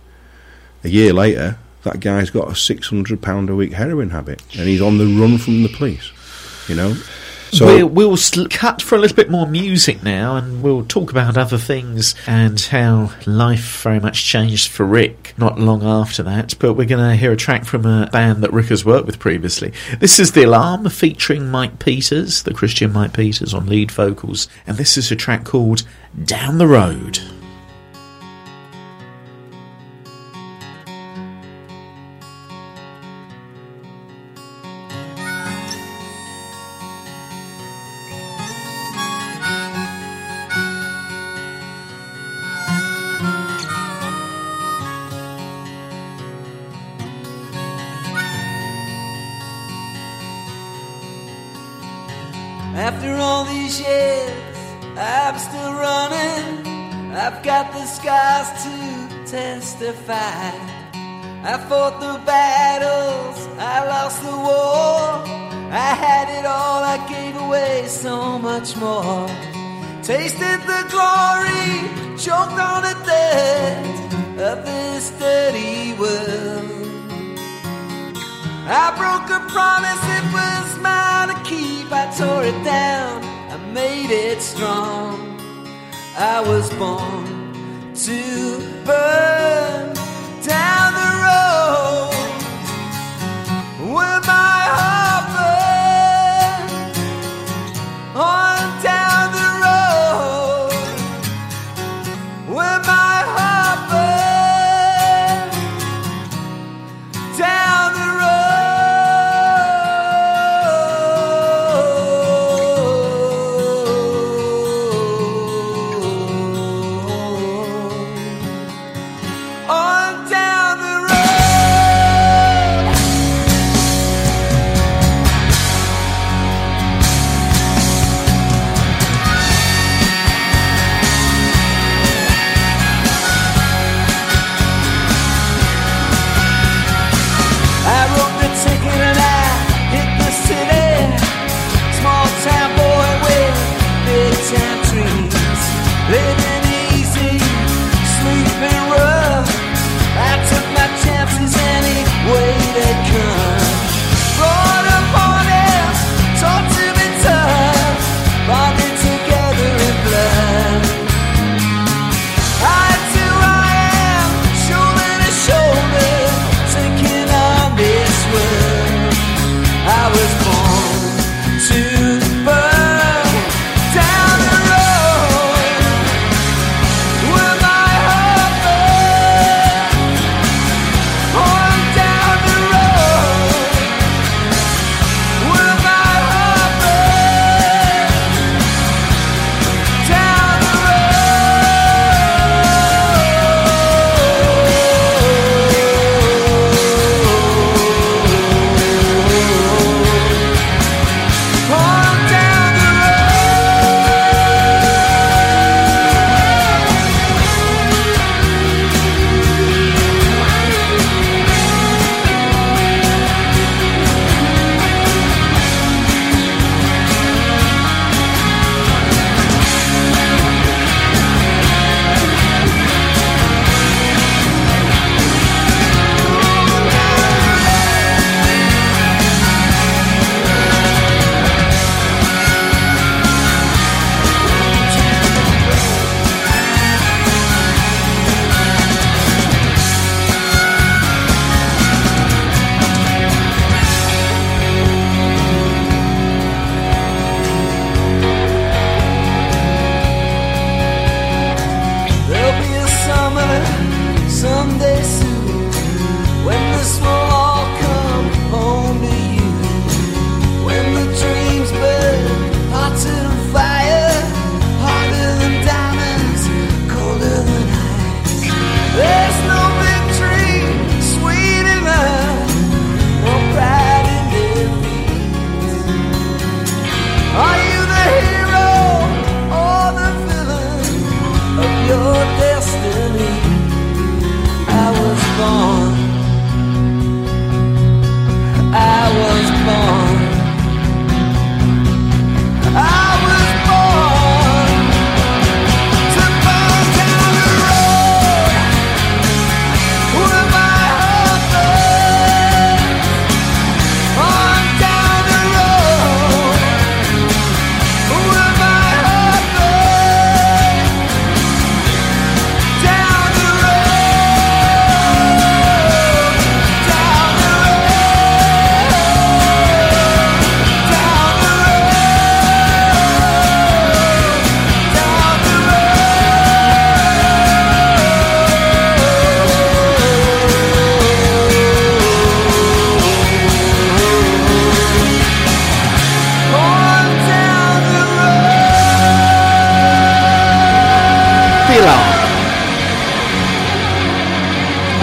[0.85, 4.43] A year later, that guy's got a £600 a week heroin habit.
[4.57, 6.13] And he's on the run from the police.
[6.69, 6.97] You know?
[7.53, 11.11] So, we'll, we'll sl- cut for a little bit more music now, and we'll talk
[11.11, 16.55] about other things and how life very much changed for Rick not long after that.
[16.61, 19.19] But we're going to hear a track from a band that Rick has worked with
[19.19, 19.73] previously.
[19.99, 24.77] This is The Alarm featuring Mike Peters, the Christian Mike Peters, on lead vocals, and
[24.77, 25.83] this is a track called
[26.25, 27.19] Down the Road.
[86.23, 87.30] I was born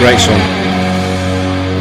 [0.08, 0.38] Great song.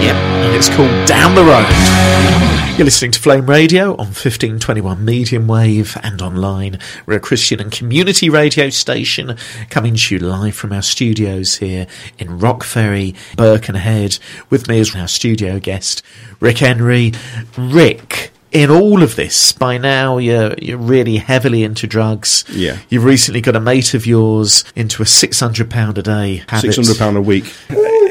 [0.02, 2.78] Yep, and it's called Down the Road.
[2.78, 6.78] You're listening to Flame Radio on 1521 medium wave and online.
[7.06, 9.38] We're a Christian and community radio station
[9.70, 11.88] coming to you live from our studios here
[12.18, 14.20] in Rock Ferry, Birkenhead.
[14.50, 16.04] With me is our studio guest,
[16.42, 17.13] Rick Henry.
[17.58, 22.43] Rick, in all of this, by now you're you're really heavily into drugs.
[22.50, 22.80] Yeah.
[22.89, 26.74] You've recently got a mate of yours into a six hundred pound a day habit.
[26.74, 27.46] Six hundred pound a week.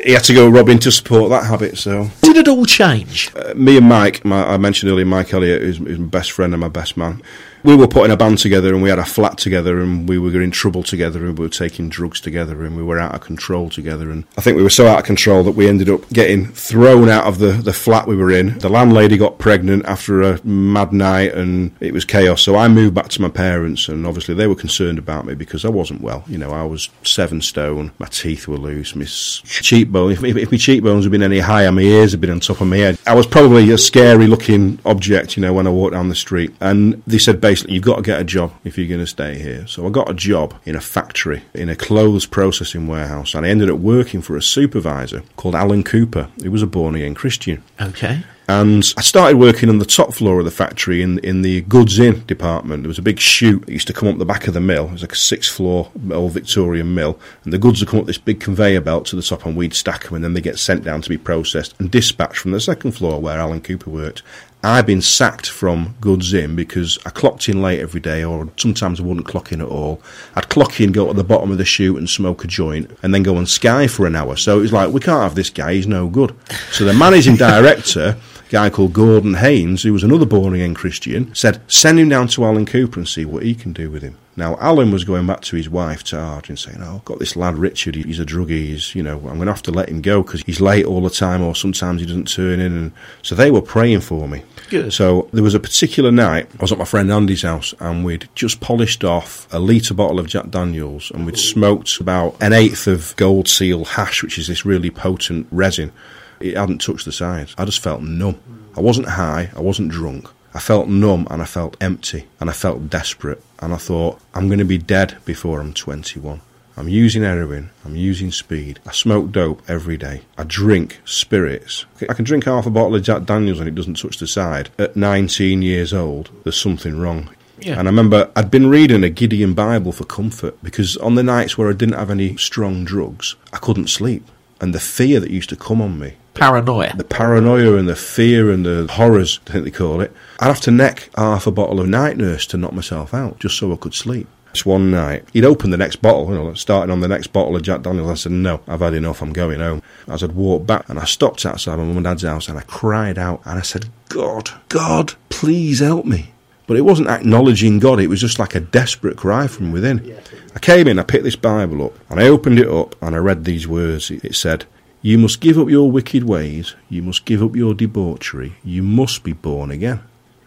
[0.04, 1.78] He had to go robbing to support that habit.
[1.78, 3.32] So Did it all change?
[3.34, 6.54] uh, me and Mike, my, I mentioned earlier, Mike Elliott, who's, who's my best friend
[6.54, 7.20] and my best man.
[7.66, 10.40] We were putting a band together, and we had a flat together, and we were
[10.40, 13.70] in trouble together, and we were taking drugs together, and we were out of control
[13.70, 14.08] together.
[14.08, 17.08] And I think we were so out of control that we ended up getting thrown
[17.08, 18.56] out of the, the flat we were in.
[18.60, 22.40] The landlady got pregnant after a mad night, and it was chaos.
[22.40, 25.64] So I moved back to my parents, and obviously they were concerned about me because
[25.64, 26.22] I wasn't well.
[26.28, 30.12] You know, I was seven stone, my teeth were loose, my cheekbone.
[30.12, 32.60] If, if, if my cheekbones had been any higher, my ears had been on top
[32.60, 32.96] of my head.
[33.08, 36.54] I was probably a scary looking object, you know, when I walked down the street.
[36.60, 39.38] And they said basically, you've got to get a job if you're going to stay
[39.38, 39.66] here.
[39.66, 43.48] So I got a job in a factory, in a clothes processing warehouse, and I
[43.48, 47.62] ended up working for a supervisor called Alan Cooper, who was a born again Christian.
[47.80, 48.22] Okay.
[48.48, 51.98] And I started working on the top floor of the factory in in the goods
[51.98, 52.84] in department.
[52.84, 54.86] There was a big chute that used to come up the back of the mill.
[54.86, 58.06] It was like a six floor old Victorian mill, and the goods would come up
[58.06, 60.60] this big conveyor belt to the top, and we'd stack them, and then they get
[60.60, 64.22] sent down to be processed and dispatched from the second floor where Alan Cooper worked.
[64.66, 68.98] I've been sacked from goods in because I clocked in late every day, or sometimes
[68.98, 70.02] I wouldn't clock in at all.
[70.34, 73.14] I'd clock in, go to the bottom of the chute and smoke a joint, and
[73.14, 74.34] then go on Sky for an hour.
[74.34, 76.34] So it was like, we can't have this guy, he's no good.
[76.72, 78.16] So the managing director,
[78.48, 82.44] guy called Gordon Haynes, who was another born again Christian, said, send him down to
[82.44, 84.16] Alan Cooper and see what he can do with him.
[84.38, 87.18] Now, Alan was going back to his wife, to Tard, and saying, Oh, I've got
[87.18, 89.88] this lad, Richard, he's a druggie, he's, you know, I'm going to have to let
[89.88, 92.76] him go because he's late all the time or sometimes he doesn't turn in.
[92.76, 92.92] And
[93.22, 94.42] so they were praying for me.
[94.68, 94.92] Good.
[94.92, 98.28] So there was a particular night, I was at my friend Andy's house and we'd
[98.34, 102.86] just polished off a litre bottle of Jack Daniels and we'd smoked about an eighth
[102.86, 105.92] of Gold Seal hash, which is this really potent resin.
[106.40, 107.54] It hadn't touched the sides.
[107.58, 108.40] I just felt numb.
[108.76, 110.28] I wasn't high, I wasn't drunk.
[110.54, 113.42] I felt numb and I felt empty and I felt desperate.
[113.58, 116.40] And I thought, I'm going to be dead before I'm 21.
[116.78, 117.70] I'm using heroin.
[117.84, 118.80] I'm using speed.
[118.86, 120.22] I smoke dope every day.
[120.36, 121.86] I drink spirits.
[122.08, 124.70] I can drink half a bottle of Jack Daniels and it doesn't touch the side.
[124.78, 127.30] At 19 years old, there's something wrong.
[127.58, 127.78] Yeah.
[127.78, 131.56] And I remember I'd been reading a Gideon Bible for comfort because on the nights
[131.56, 134.26] where I didn't have any strong drugs, I couldn't sleep.
[134.60, 136.94] And the fear that used to come on me, Paranoia.
[136.96, 140.12] the paranoia and the fear and the horrors, I think they call it.
[140.38, 143.58] I'd have to neck half a bottle of night nurse to knock myself out just
[143.58, 144.28] so I could sleep.
[144.52, 147.56] This one night, he'd opened the next bottle, you know, starting on the next bottle
[147.56, 148.10] of Jack Daniels.
[148.10, 149.82] I said, No, I've had enough, I'm going home.
[150.08, 152.62] As I'd walked back and I stopped outside my mum and dad's house and I
[152.62, 156.32] cried out and I said, God, God, please help me.
[156.66, 160.16] But it wasn't acknowledging God, it was just like a desperate cry from within.
[160.54, 163.18] I came in, I picked this Bible up, and I opened it up and I
[163.18, 164.10] read these words.
[164.10, 164.64] It it said,
[165.02, 169.22] You must give up your wicked ways, you must give up your debauchery, you must
[169.22, 170.00] be born again.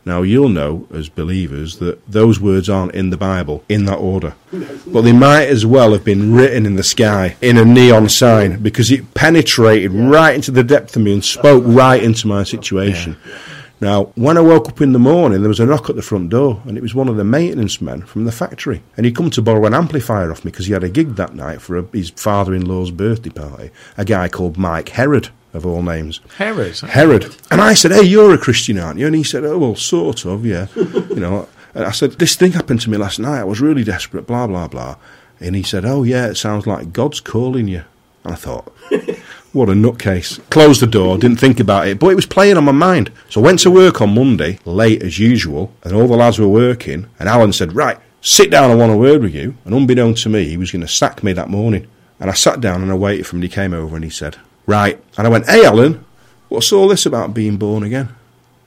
[0.06, 4.34] Now, you'll know as believers that those words aren't in the Bible in that order.
[4.88, 8.62] But they might as well have been written in the sky in a neon sign
[8.62, 13.18] because it penetrated right into the depth of me and spoke right into my situation.
[13.82, 16.30] Now, when I woke up in the morning, there was a knock at the front
[16.30, 18.84] door, and it was one of the maintenance men from the factory.
[18.98, 21.34] And he'd come to borrow an amplifier off me because he had a gig that
[21.34, 23.72] night for a, his father in law's birthday party.
[23.98, 26.20] A guy called Mike Herod, of all names.
[26.38, 26.78] Herod.
[26.80, 27.36] Herod.
[27.50, 29.08] And I said, Hey, you're a Christian, aren't you?
[29.08, 30.68] And he said, Oh, well, sort of, yeah.
[30.76, 33.40] you know, and I said, This thing happened to me last night.
[33.40, 34.98] I was really desperate, blah, blah, blah.
[35.40, 37.84] And he said, Oh, yeah, it sounds like God's calling you.
[38.24, 38.74] And I thought,
[39.54, 40.40] what a nutcase.
[40.50, 43.12] Closed the door, didn't think about it, but it was playing on my mind.
[43.30, 46.48] So I went to work on Monday, late as usual, and all the lads were
[46.48, 47.08] working.
[47.20, 49.56] And Alan said, Right, sit down, I want a word with you.
[49.66, 51.88] And unbeknown to me, he was going to sack me that morning.
[52.20, 54.12] And I sat down and I waited for him, and he came over and he
[54.12, 55.02] said, Right.
[55.18, 56.06] And I went, Hey, Alan,
[56.50, 58.10] what's all this about being born again?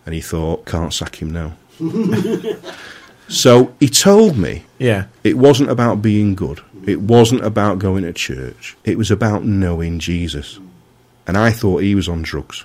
[0.05, 1.53] And he thought, Can't sack him now.
[3.29, 5.07] so he told me Yeah.
[5.25, 6.61] it wasn't about being good.
[6.87, 8.77] It wasn't about going to church.
[8.85, 10.59] It was about knowing Jesus.
[11.27, 12.65] And I thought he was on drugs.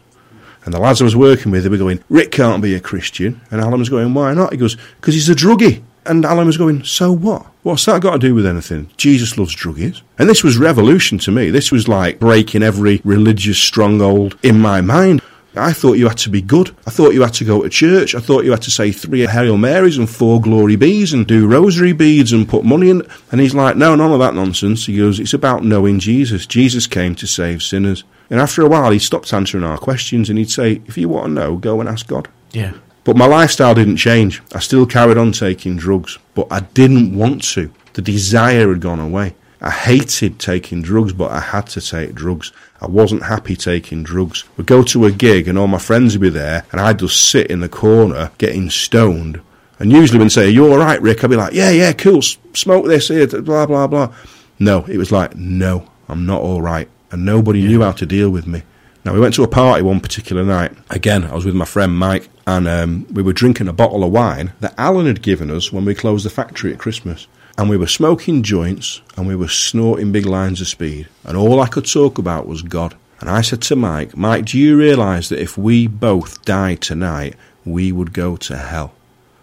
[0.66, 3.40] And the lads I was working with, they were going, Rick can't be a Christian.
[3.52, 4.52] And Alan was going, why not?
[4.52, 5.82] He goes, because he's a druggie.
[6.06, 7.46] And Alan was going, so what?
[7.64, 8.90] What's that got to do with anything?
[8.98, 10.02] Jesus loves druggies.
[10.18, 11.52] And this was revolution to me.
[11.52, 15.22] This was like breaking every religious stronghold in my mind.
[15.58, 16.76] I thought you had to be good.
[16.86, 18.16] I thought you had to go to church.
[18.16, 21.48] I thought you had to say three Hail Marys and four Glory Bees and do
[21.48, 23.02] rosary beads and put money in.
[23.32, 24.86] And he's like, no, none of that nonsense.
[24.86, 26.46] He goes, it's about knowing Jesus.
[26.46, 28.04] Jesus came to save sinners.
[28.30, 31.28] And after a while, he stopped answering our questions and he'd say, if you want
[31.28, 32.28] to know, go and ask God.
[32.52, 32.74] Yeah.
[33.04, 34.42] But my lifestyle didn't change.
[34.54, 37.72] I still carried on taking drugs, but I didn't want to.
[37.94, 39.34] The desire had gone away.
[39.60, 42.52] I hated taking drugs, but I had to take drugs.
[42.80, 44.44] I wasn't happy taking drugs.
[44.56, 47.30] We'd go to a gig and all my friends would be there, and I'd just
[47.30, 49.42] sit in the corner getting stoned.
[49.80, 51.24] And usually when they say, Are you alright, Rick?
[51.24, 54.14] I'd be like, Yeah, yeah, cool, smoke this here, blah, blah, blah.
[54.60, 56.90] No, it was like, No, I'm not alright.
[57.12, 58.64] And nobody knew how to deal with me.
[59.06, 60.74] Now, we went to a party one particular night.
[60.90, 64.12] Again, I was with my friend Mike, and um, we were drinking a bottle of
[64.12, 67.26] wine that Alan had given us when we closed the factory at Christmas.
[67.58, 71.08] And we were smoking joints, and we were snorting big lines of speed.
[71.24, 72.96] And all I could talk about was God.
[73.20, 77.36] And I said to Mike, Mike, do you realise that if we both died tonight,
[77.66, 78.94] we would go to hell?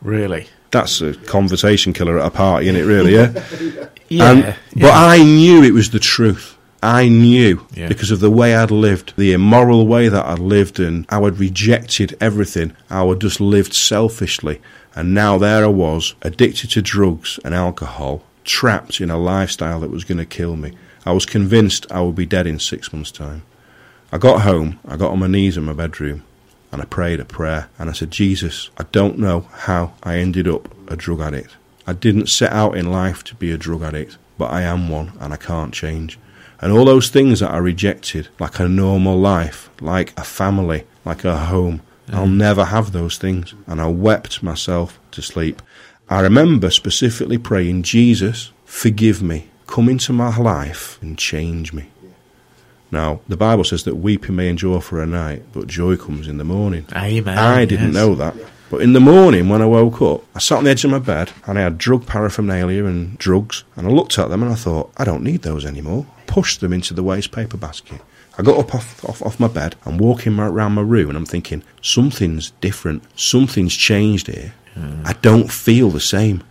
[0.01, 0.47] Really?
[0.71, 3.33] That's a conversation killer at a party, isn't it, really, yeah?
[4.09, 4.31] Yeah.
[4.31, 4.57] And- yeah.
[4.77, 6.57] But I knew it was the truth.
[6.83, 7.89] I knew Yeah.
[7.89, 11.39] because of the way I'd lived, the immoral way that I'd lived, and how I'd
[11.41, 12.77] rejected everything.
[12.91, 14.61] How I'd just lived selfishly.
[14.97, 19.91] And now there I was, addicted to drugs and alcohol, trapped in a lifestyle that
[19.91, 20.77] was going to kill me.
[21.05, 23.43] I was convinced I would be dead in six months' time.
[24.13, 26.23] I got home, I got on my knees in my bedroom,
[26.71, 27.69] and I prayed a prayer.
[27.79, 31.57] And I said, Jesus, I don't know how I ended up a drug addict.
[31.87, 35.13] I didn't set out in life to be a drug addict, but I am one
[35.21, 36.19] and I can't change.
[36.61, 41.25] And all those things that I rejected, like a normal life, like a family, like
[41.25, 41.83] a home,
[42.13, 43.55] I'll never have those things.
[43.67, 45.63] And I wept myself to sleep.
[46.09, 51.89] I remember specifically praying, Jesus, forgive me, come into my life and change me.
[52.91, 56.39] Now, the Bible says that weeping may endure for a night, but joy comes in
[56.39, 56.87] the morning.
[56.95, 57.39] Amen.
[57.39, 57.95] I didn't yes.
[57.95, 58.37] know that.
[58.71, 60.99] But in the morning, when I woke up, I sat on the edge of my
[60.99, 63.65] bed and I had drug paraphernalia and drugs.
[63.77, 66.07] And I looked at them and I thought, I don't need those anymore.
[66.27, 68.01] Pushed them into the waste paper basket.
[68.39, 71.27] I got up off, off, off my bed and walking around my room and I'm
[71.27, 73.03] thinking, something's different.
[73.19, 74.53] Something's changed here.
[74.75, 75.03] Hmm.
[75.05, 76.43] I don't feel the same.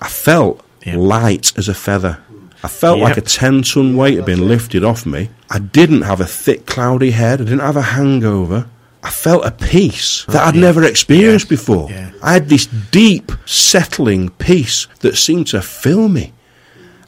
[0.00, 0.96] I felt Yeah.
[0.96, 2.18] light as a feather.
[2.62, 5.30] I felt like a 10 ton weight had been lifted off me.
[5.50, 7.40] I didn't have a thick, cloudy head.
[7.40, 8.66] I didn't have a hangover.
[9.02, 10.60] I felt a peace that oh, I'd yeah.
[10.60, 11.56] never experienced Yeah.
[11.56, 11.90] before.
[11.90, 12.10] Yeah.
[12.22, 16.32] I had this deep, settling peace that seemed to fill me.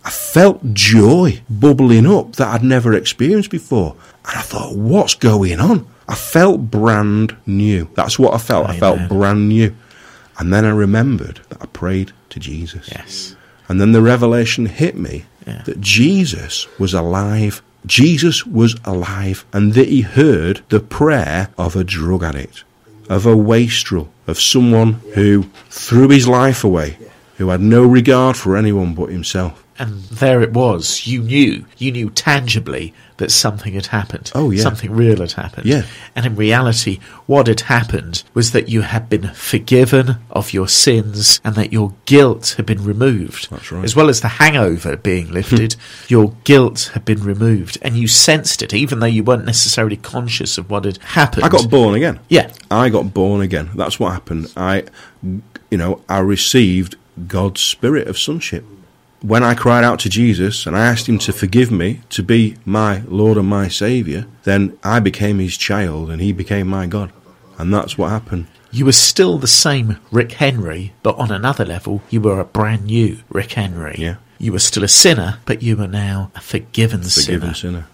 [0.08, 3.94] I felt joy bubbling up that I'd never experienced before.
[4.26, 5.86] And I thought, what's going on?
[6.08, 7.90] I felt brand new.
[7.94, 8.70] That's what I felt.
[8.70, 9.76] I felt brand new.
[10.38, 12.88] And then I remembered that I prayed to Jesus.
[12.90, 13.36] Yes.
[13.68, 15.60] And then the revelation hit me Yeah.
[15.66, 17.60] that Jesus was alive.
[17.84, 22.64] Jesus was alive and that he heard the prayer of a drug addict,
[23.10, 26.96] of a wastrel, of someone who threw his life away,
[27.36, 29.62] who had no regard for anyone but himself.
[29.78, 31.06] And there it was.
[31.06, 31.64] You knew.
[31.76, 34.32] You knew tangibly that something had happened.
[34.34, 34.62] Oh, yeah.
[34.62, 35.66] Something real had happened.
[35.66, 35.82] Yeah.
[36.16, 41.40] And in reality, what had happened was that you had been forgiven of your sins
[41.44, 43.50] and that your guilt had been removed.
[43.50, 43.84] That's right.
[43.84, 45.80] As well as the hangover being lifted, hmm.
[46.08, 47.78] your guilt had been removed.
[47.82, 51.44] And you sensed it, even though you weren't necessarily conscious of what had happened.
[51.44, 52.20] I got born again.
[52.28, 52.52] Yeah.
[52.70, 53.70] I got born again.
[53.74, 54.52] That's what happened.
[54.56, 54.84] I,
[55.22, 58.64] you know, I received God's spirit of sonship.
[59.20, 62.56] When I cried out to Jesus and I asked him to forgive me, to be
[62.64, 67.12] my Lord and my Saviour, then I became his child and he became my God.
[67.58, 68.46] And that's what happened.
[68.70, 72.84] You were still the same Rick Henry, but on another level, you were a brand
[72.84, 73.96] new Rick Henry.
[73.98, 74.16] Yeah.
[74.38, 77.54] You were still a sinner, but you were now a forgiven, Forgiven sinner.
[77.54, 77.86] sinner.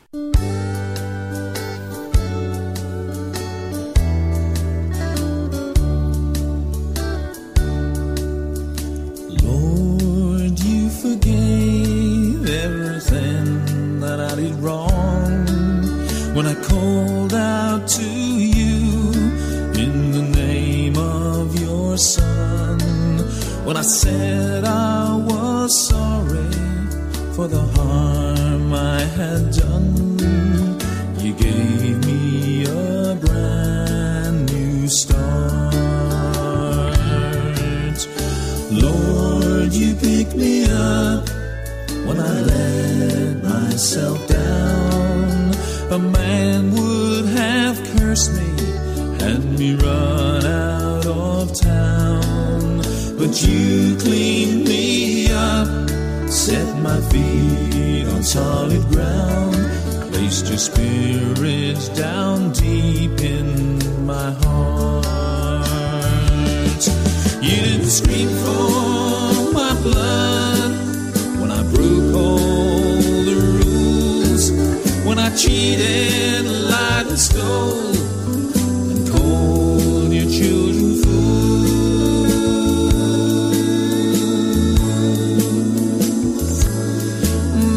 [42.07, 45.55] When I let myself down.
[45.90, 48.50] A man would have cursed me,
[49.20, 52.82] had me run out of town.
[53.18, 55.68] But you cleaned me up,
[56.28, 59.57] set my feet on solid ground,
[60.12, 65.05] placed your spirit down deep in my heart.
[67.42, 70.34] You didn't scream for my blood
[75.37, 77.93] cheated, lied, and stole,
[80.05, 82.35] and your children fools.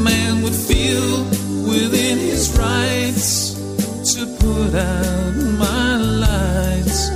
[0.03, 1.23] Man would feel
[1.67, 3.55] within his rights
[4.13, 7.09] to put out my lights,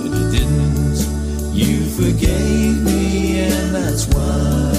[0.00, 0.98] but didn't.
[1.52, 4.72] You forgave me, and that's why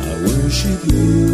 [0.00, 1.27] I worship you.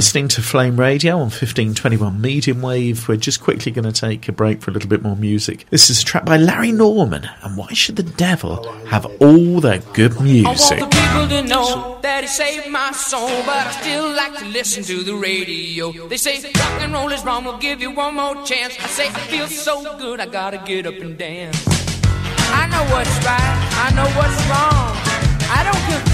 [0.00, 3.06] Listening to Flame Radio on 1521 medium wave.
[3.06, 5.66] We're just quickly going to take a break for a little bit more music.
[5.68, 7.28] This is a track by Larry Norman.
[7.42, 10.80] And why should the devil have all the good I music?
[10.80, 14.46] want the people to know that he saved my soul, but I still like to
[14.46, 15.92] listen to the radio.
[16.08, 18.78] They say rock and roll is wrong, we'll give you one more chance.
[18.80, 21.62] I say it feels so good, I gotta get up and dance.
[22.48, 24.96] I know what's right, I know what's wrong.
[25.52, 26.09] I don't confuse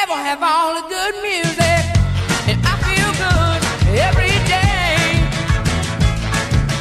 [0.00, 1.82] devil have all the good music?
[2.50, 3.60] And I feel good
[4.08, 4.94] every day.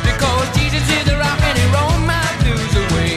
[0.09, 3.13] Because Jesus is the rock and he rolled my blues away.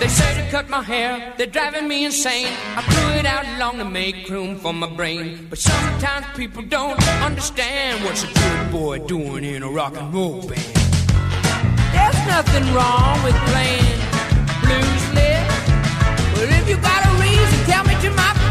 [0.00, 2.52] They say to cut my hair, they're driving me insane.
[2.78, 5.46] I grew it out long to make room for my brain.
[5.50, 10.42] But sometimes people don't understand what's a good boy doing in a rock and roll
[10.48, 10.72] band.
[11.94, 13.98] There's nothing wrong with playing
[14.64, 15.21] blues.
[16.42, 18.41] But if you got a reason, tell me to my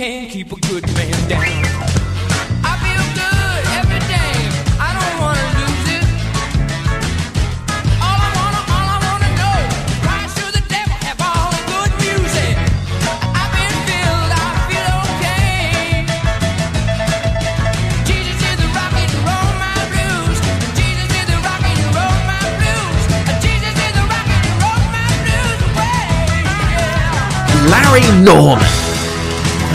[0.00, 1.44] can't keep a good man down.
[2.64, 4.32] I feel good every day.
[4.80, 6.04] I don't wanna lose it.
[8.00, 9.60] All I wanna, all I wanna know,
[10.08, 12.56] rise to the devil, have all the good music.
[13.36, 16.08] I've been filled, I feel okay.
[18.08, 20.38] Jesus is the rock and roll my blues.
[20.80, 23.04] Jesus is the rock and roll my blues.
[23.44, 26.08] Jesus is the rock and roll my blues away.
[27.68, 28.89] Larry Norman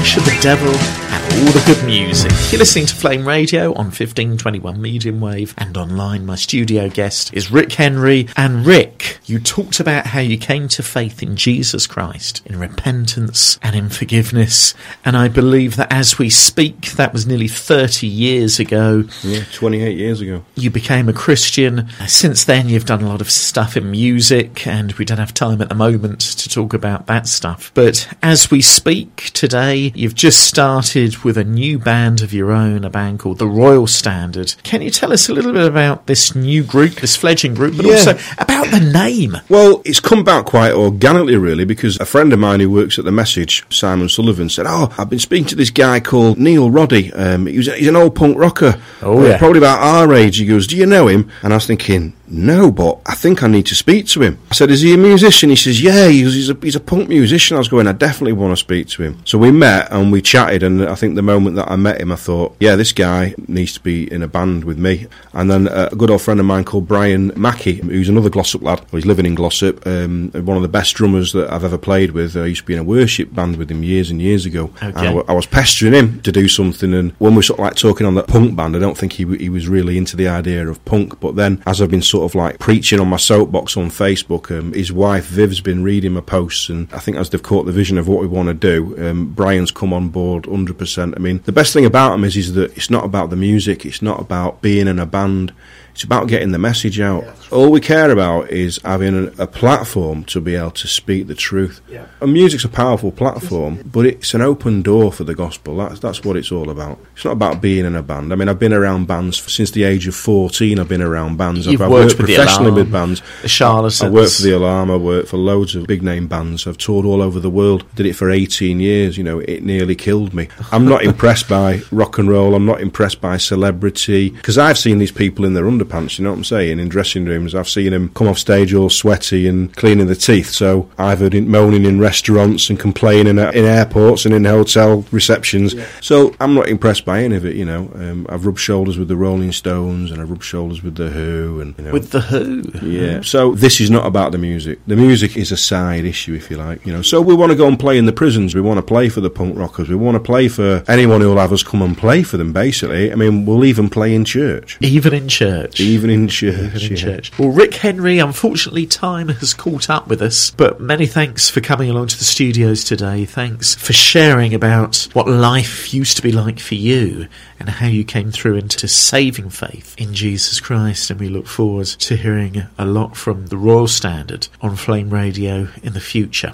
[0.05, 1.04] should the devil
[1.35, 6.25] you're listening to Flame Radio on 1521 medium wave and online.
[6.25, 8.29] My studio guest is Rick Henry.
[8.37, 13.59] And Rick, you talked about how you came to faith in Jesus Christ, in repentance
[13.61, 14.73] and in forgiveness.
[15.03, 19.03] And I believe that as we speak, that was nearly 30 years ago.
[19.21, 20.45] Yeah, 28 years ago.
[20.55, 21.89] You became a Christian.
[22.07, 25.61] Since then, you've done a lot of stuff in music, and we don't have time
[25.61, 27.71] at the moment to talk about that stuff.
[27.73, 32.85] But as we speak today, you've just started with a new band of your own,
[32.85, 34.53] a band called The Royal Standard.
[34.63, 37.85] Can you tell us a little bit about this new group, this fledgling group, but
[37.85, 37.93] Yeah.
[37.93, 39.35] also about the name?
[39.49, 43.05] Well, it's come about quite organically, really, because a friend of mine who works at
[43.05, 47.11] the Message, Simon Sullivan, said, "Oh, I've been speaking to this guy called Neil Roddy.
[47.13, 49.37] Um, he was, he's an old punk rocker, Oh, yeah.
[49.39, 52.71] probably about our age." He goes, "Do you know him?" And I was thinking, "No,
[52.71, 55.49] but I think I need to speak to him." I said, "Is he a musician?"
[55.49, 58.33] He says, "Yeah, he he's a he's a punk musician." I was going, "I definitely
[58.33, 61.21] want to speak to him." So we met and we chatted, and I think the
[61.21, 64.27] moment that I met him, I thought, "Yeah, this guy needs to be in a
[64.27, 67.75] band with me." And then uh, a good old friend of mine called Brian Mackey,
[67.75, 71.51] who's another Glossop lad, he's living in Glossop, um, one of the best drummers that
[71.51, 72.35] I've ever played with.
[72.35, 74.71] I used to be in a worship band with him years and years ago.
[74.81, 75.07] Okay.
[75.07, 77.75] And I, was pestering him to do something, and when we were sort of like
[77.75, 80.27] talking on that punk band, I don't think he, w- he was really into the
[80.27, 81.19] idea of punk.
[81.19, 84.71] But then, as I've been sort of like preaching on my soapbox on Facebook, um,
[84.71, 87.97] his wife Viv's been reading my posts, and I think as they've caught the vision
[87.97, 91.13] of what we want to do, um, Brian's come on board 100%.
[91.13, 93.85] I mean, the best thing about him is, is that it's not about the music,
[93.85, 95.53] it's not about being in a band.
[95.95, 97.23] It's about getting the message out.
[97.53, 101.35] All we care about is having a, a platform to be able to speak the
[101.35, 101.79] truth.
[102.19, 105.77] And music's a powerful platform, but it's an open door for the gospel.
[105.77, 106.99] That's that's what it's all about.
[107.15, 108.33] It's not about being in a band.
[108.33, 110.79] I mean, I've been around bands since the age of fourteen.
[110.79, 111.65] I've been around bands.
[111.65, 113.21] You've I've, I've worked worked with the professionally with bands.
[113.41, 114.01] the Charlatans.
[114.01, 114.91] I worked for the Alarm.
[114.91, 116.67] I worked for loads of big name bands.
[116.67, 117.85] I've toured all over the world.
[117.95, 119.17] Did it for eighteen years.
[119.17, 120.49] You know, it nearly killed me.
[120.73, 122.53] I'm not impressed by rock and roll.
[122.53, 126.17] I'm not impressed by celebrity because I've seen these people in their underpants.
[126.17, 126.79] You know what I'm saying?
[126.79, 130.49] In dressing rooms, I've seen them come off stage all sweaty and cleaning the teeth.
[130.49, 135.05] So I've heard it moaning in restaurants and complaining at, in airports and in hotel
[135.11, 135.75] receptions.
[136.01, 137.55] So I'm not impressed by any of it.
[137.55, 140.95] You know, um, I've rubbed shoulders with the Rolling Stones and I've rubbed shoulders with
[140.95, 142.63] the Who and you know, With The Who.
[142.85, 143.21] yeah.
[143.21, 144.79] So this is not about the music.
[144.87, 146.85] The music is a side issue, if you like.
[146.85, 147.01] You know.
[147.01, 148.55] So we want to go and play in the prisons.
[148.55, 149.89] We want to play for the punk rockers.
[149.89, 152.53] We want to play for anyone who'll have us come and play for them.
[152.53, 154.77] Basically, I mean, we'll even play in church.
[154.81, 155.74] Even in church.
[155.79, 156.55] Even in church.
[156.55, 156.95] Even in yeah.
[156.95, 157.37] church.
[157.37, 161.89] Well, Rick Henry, unfortunately, time has caught up with us, but many thanks for coming
[161.89, 163.25] along to the studios today.
[163.25, 167.27] Thanks for sharing about what life used to be like for you
[167.59, 171.09] and how you came through into saving faith in Jesus Christ.
[171.09, 175.69] And we look forward to hearing a lot from the Royal Standard on Flame Radio
[175.83, 176.53] in the future.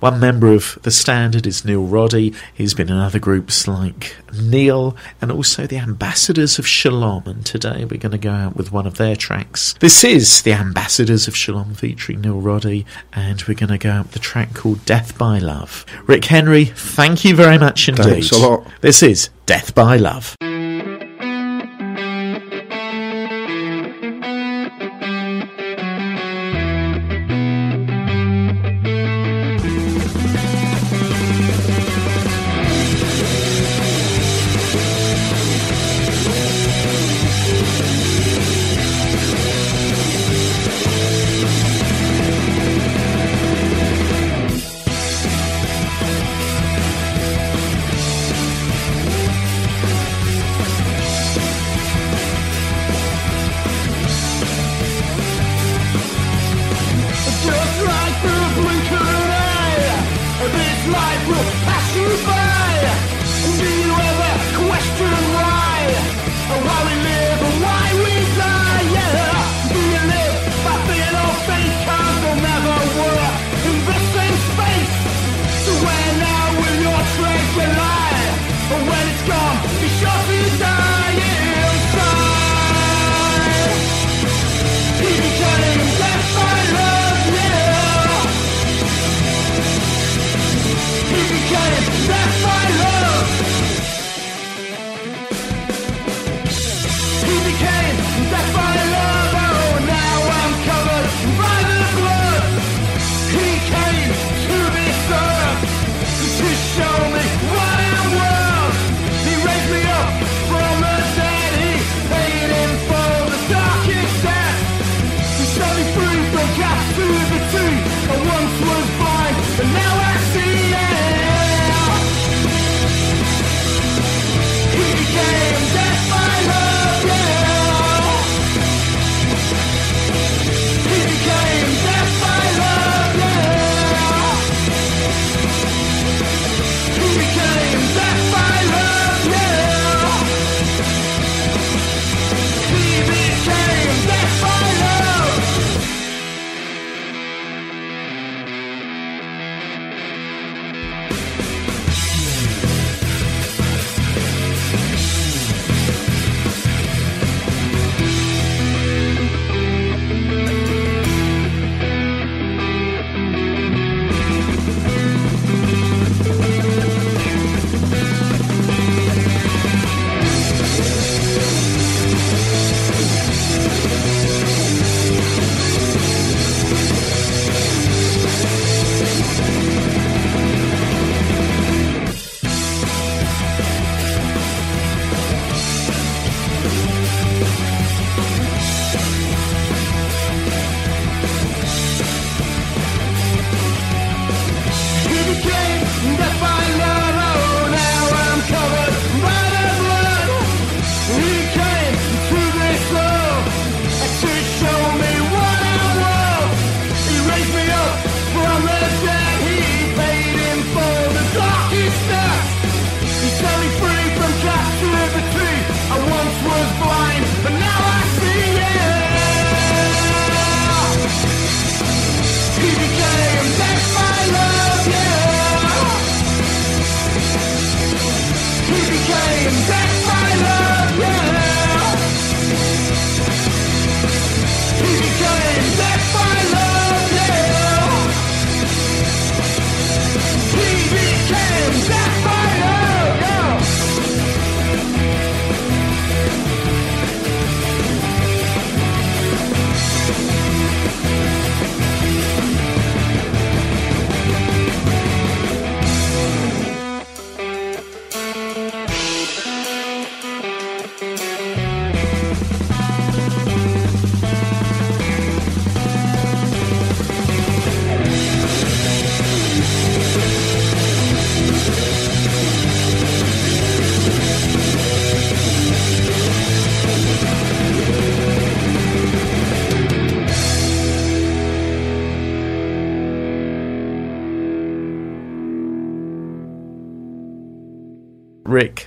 [0.00, 2.32] One member of the Standard is Neil Roddy.
[2.54, 7.24] He's been in other groups like Neil and also the Ambassadors of Shalom.
[7.26, 9.74] And today we're going to go out with one of their tracks.
[9.80, 14.04] This is the Ambassadors of Shalom featuring Neil Roddy, and we're going to go out
[14.04, 15.84] with the track called Death by Love.
[16.06, 18.04] Rick Henry, thank you very much indeed.
[18.04, 18.68] Thanks a lot.
[18.80, 20.36] This is Death by Love.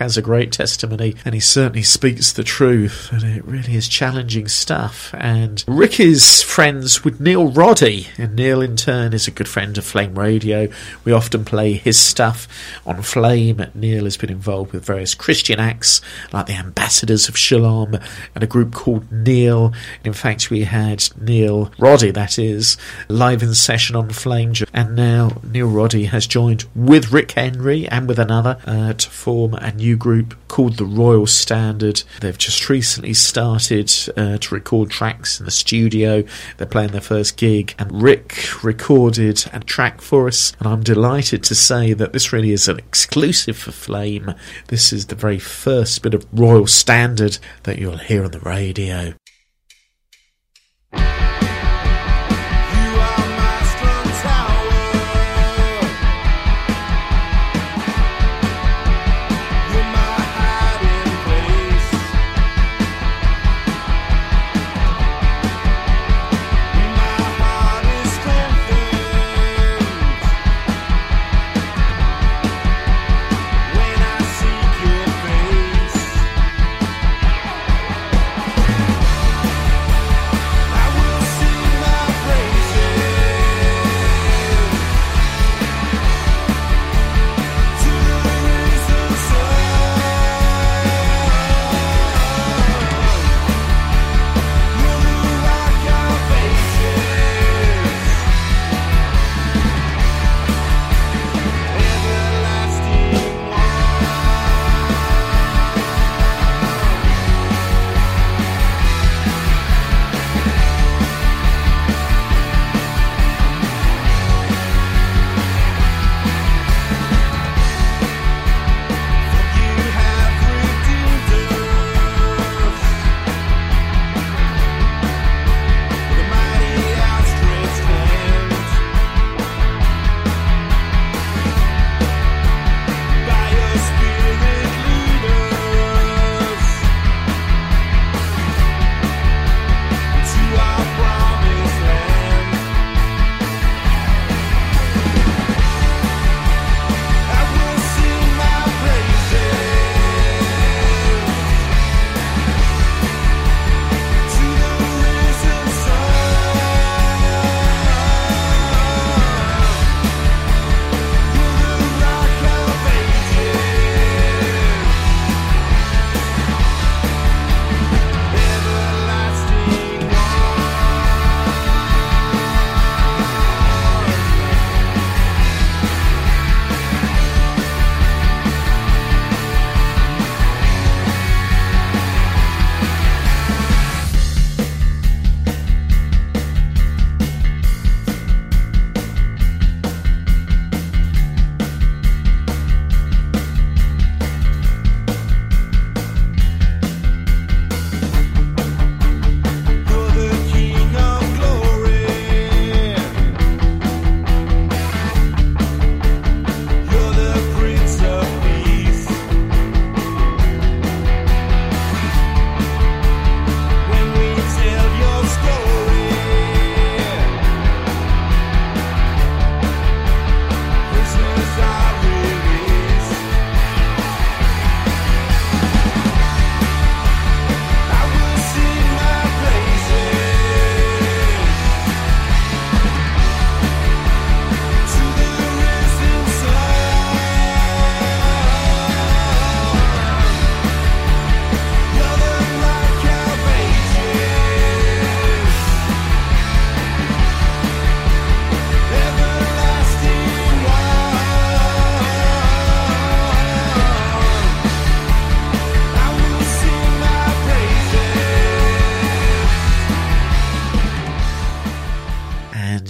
[0.01, 4.47] Has a great testimony and he certainly speaks the truth and it really is challenging
[4.47, 5.13] stuff.
[5.15, 9.77] And Rick is friends with Neil Roddy and Neil in turn is a good friend
[9.77, 10.67] of Flame Radio.
[11.03, 12.47] We often play his stuff
[12.85, 13.65] on Flame.
[13.75, 16.01] Neil has been involved with various Christian acts
[16.33, 17.99] like the Ambassadors of Shalom
[18.33, 19.71] and a group called Neil.
[20.03, 22.75] In fact, we had Neil Roddy, that is,
[23.07, 24.41] live in session on Flame.
[24.73, 29.53] And now Neil Roddy has joined with Rick Henry and with another uh, to form
[29.53, 32.03] a new group called the Royal Standard.
[32.19, 36.23] They've just recently started uh, to record tracks in the studio.
[36.57, 40.53] They're playing their first gig, and Rick recorded a track for us.
[40.59, 44.33] And I'm delighted to say that this really is an exclusive for Flame.
[44.67, 49.13] This is the very first bit of Royal Standard that you'll hear on the radio.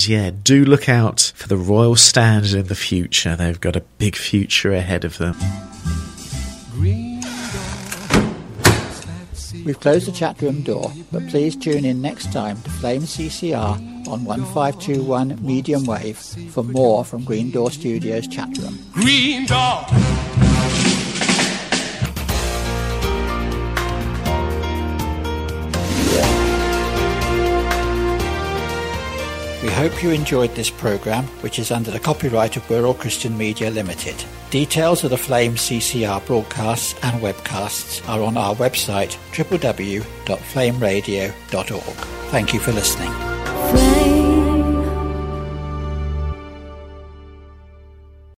[0.01, 3.35] And yeah, do look out for the Royal Standard in the future.
[3.35, 5.35] They've got a big future ahead of them.
[9.63, 14.07] We've closed the chat room door, but please tune in next time to Flame CCR
[14.07, 18.79] on 1521 medium wave for more from Green Door Studios chat room.
[18.93, 19.87] Green Dog.
[29.89, 34.23] Hope you enjoyed this programme, which is under the copyright of Wirral Christian Media Limited.
[34.51, 41.97] Details of the Flame CCR broadcasts and webcasts are on our website www.flameradio.org.
[42.29, 43.11] Thank you for listening.
[43.71, 44.10] Flame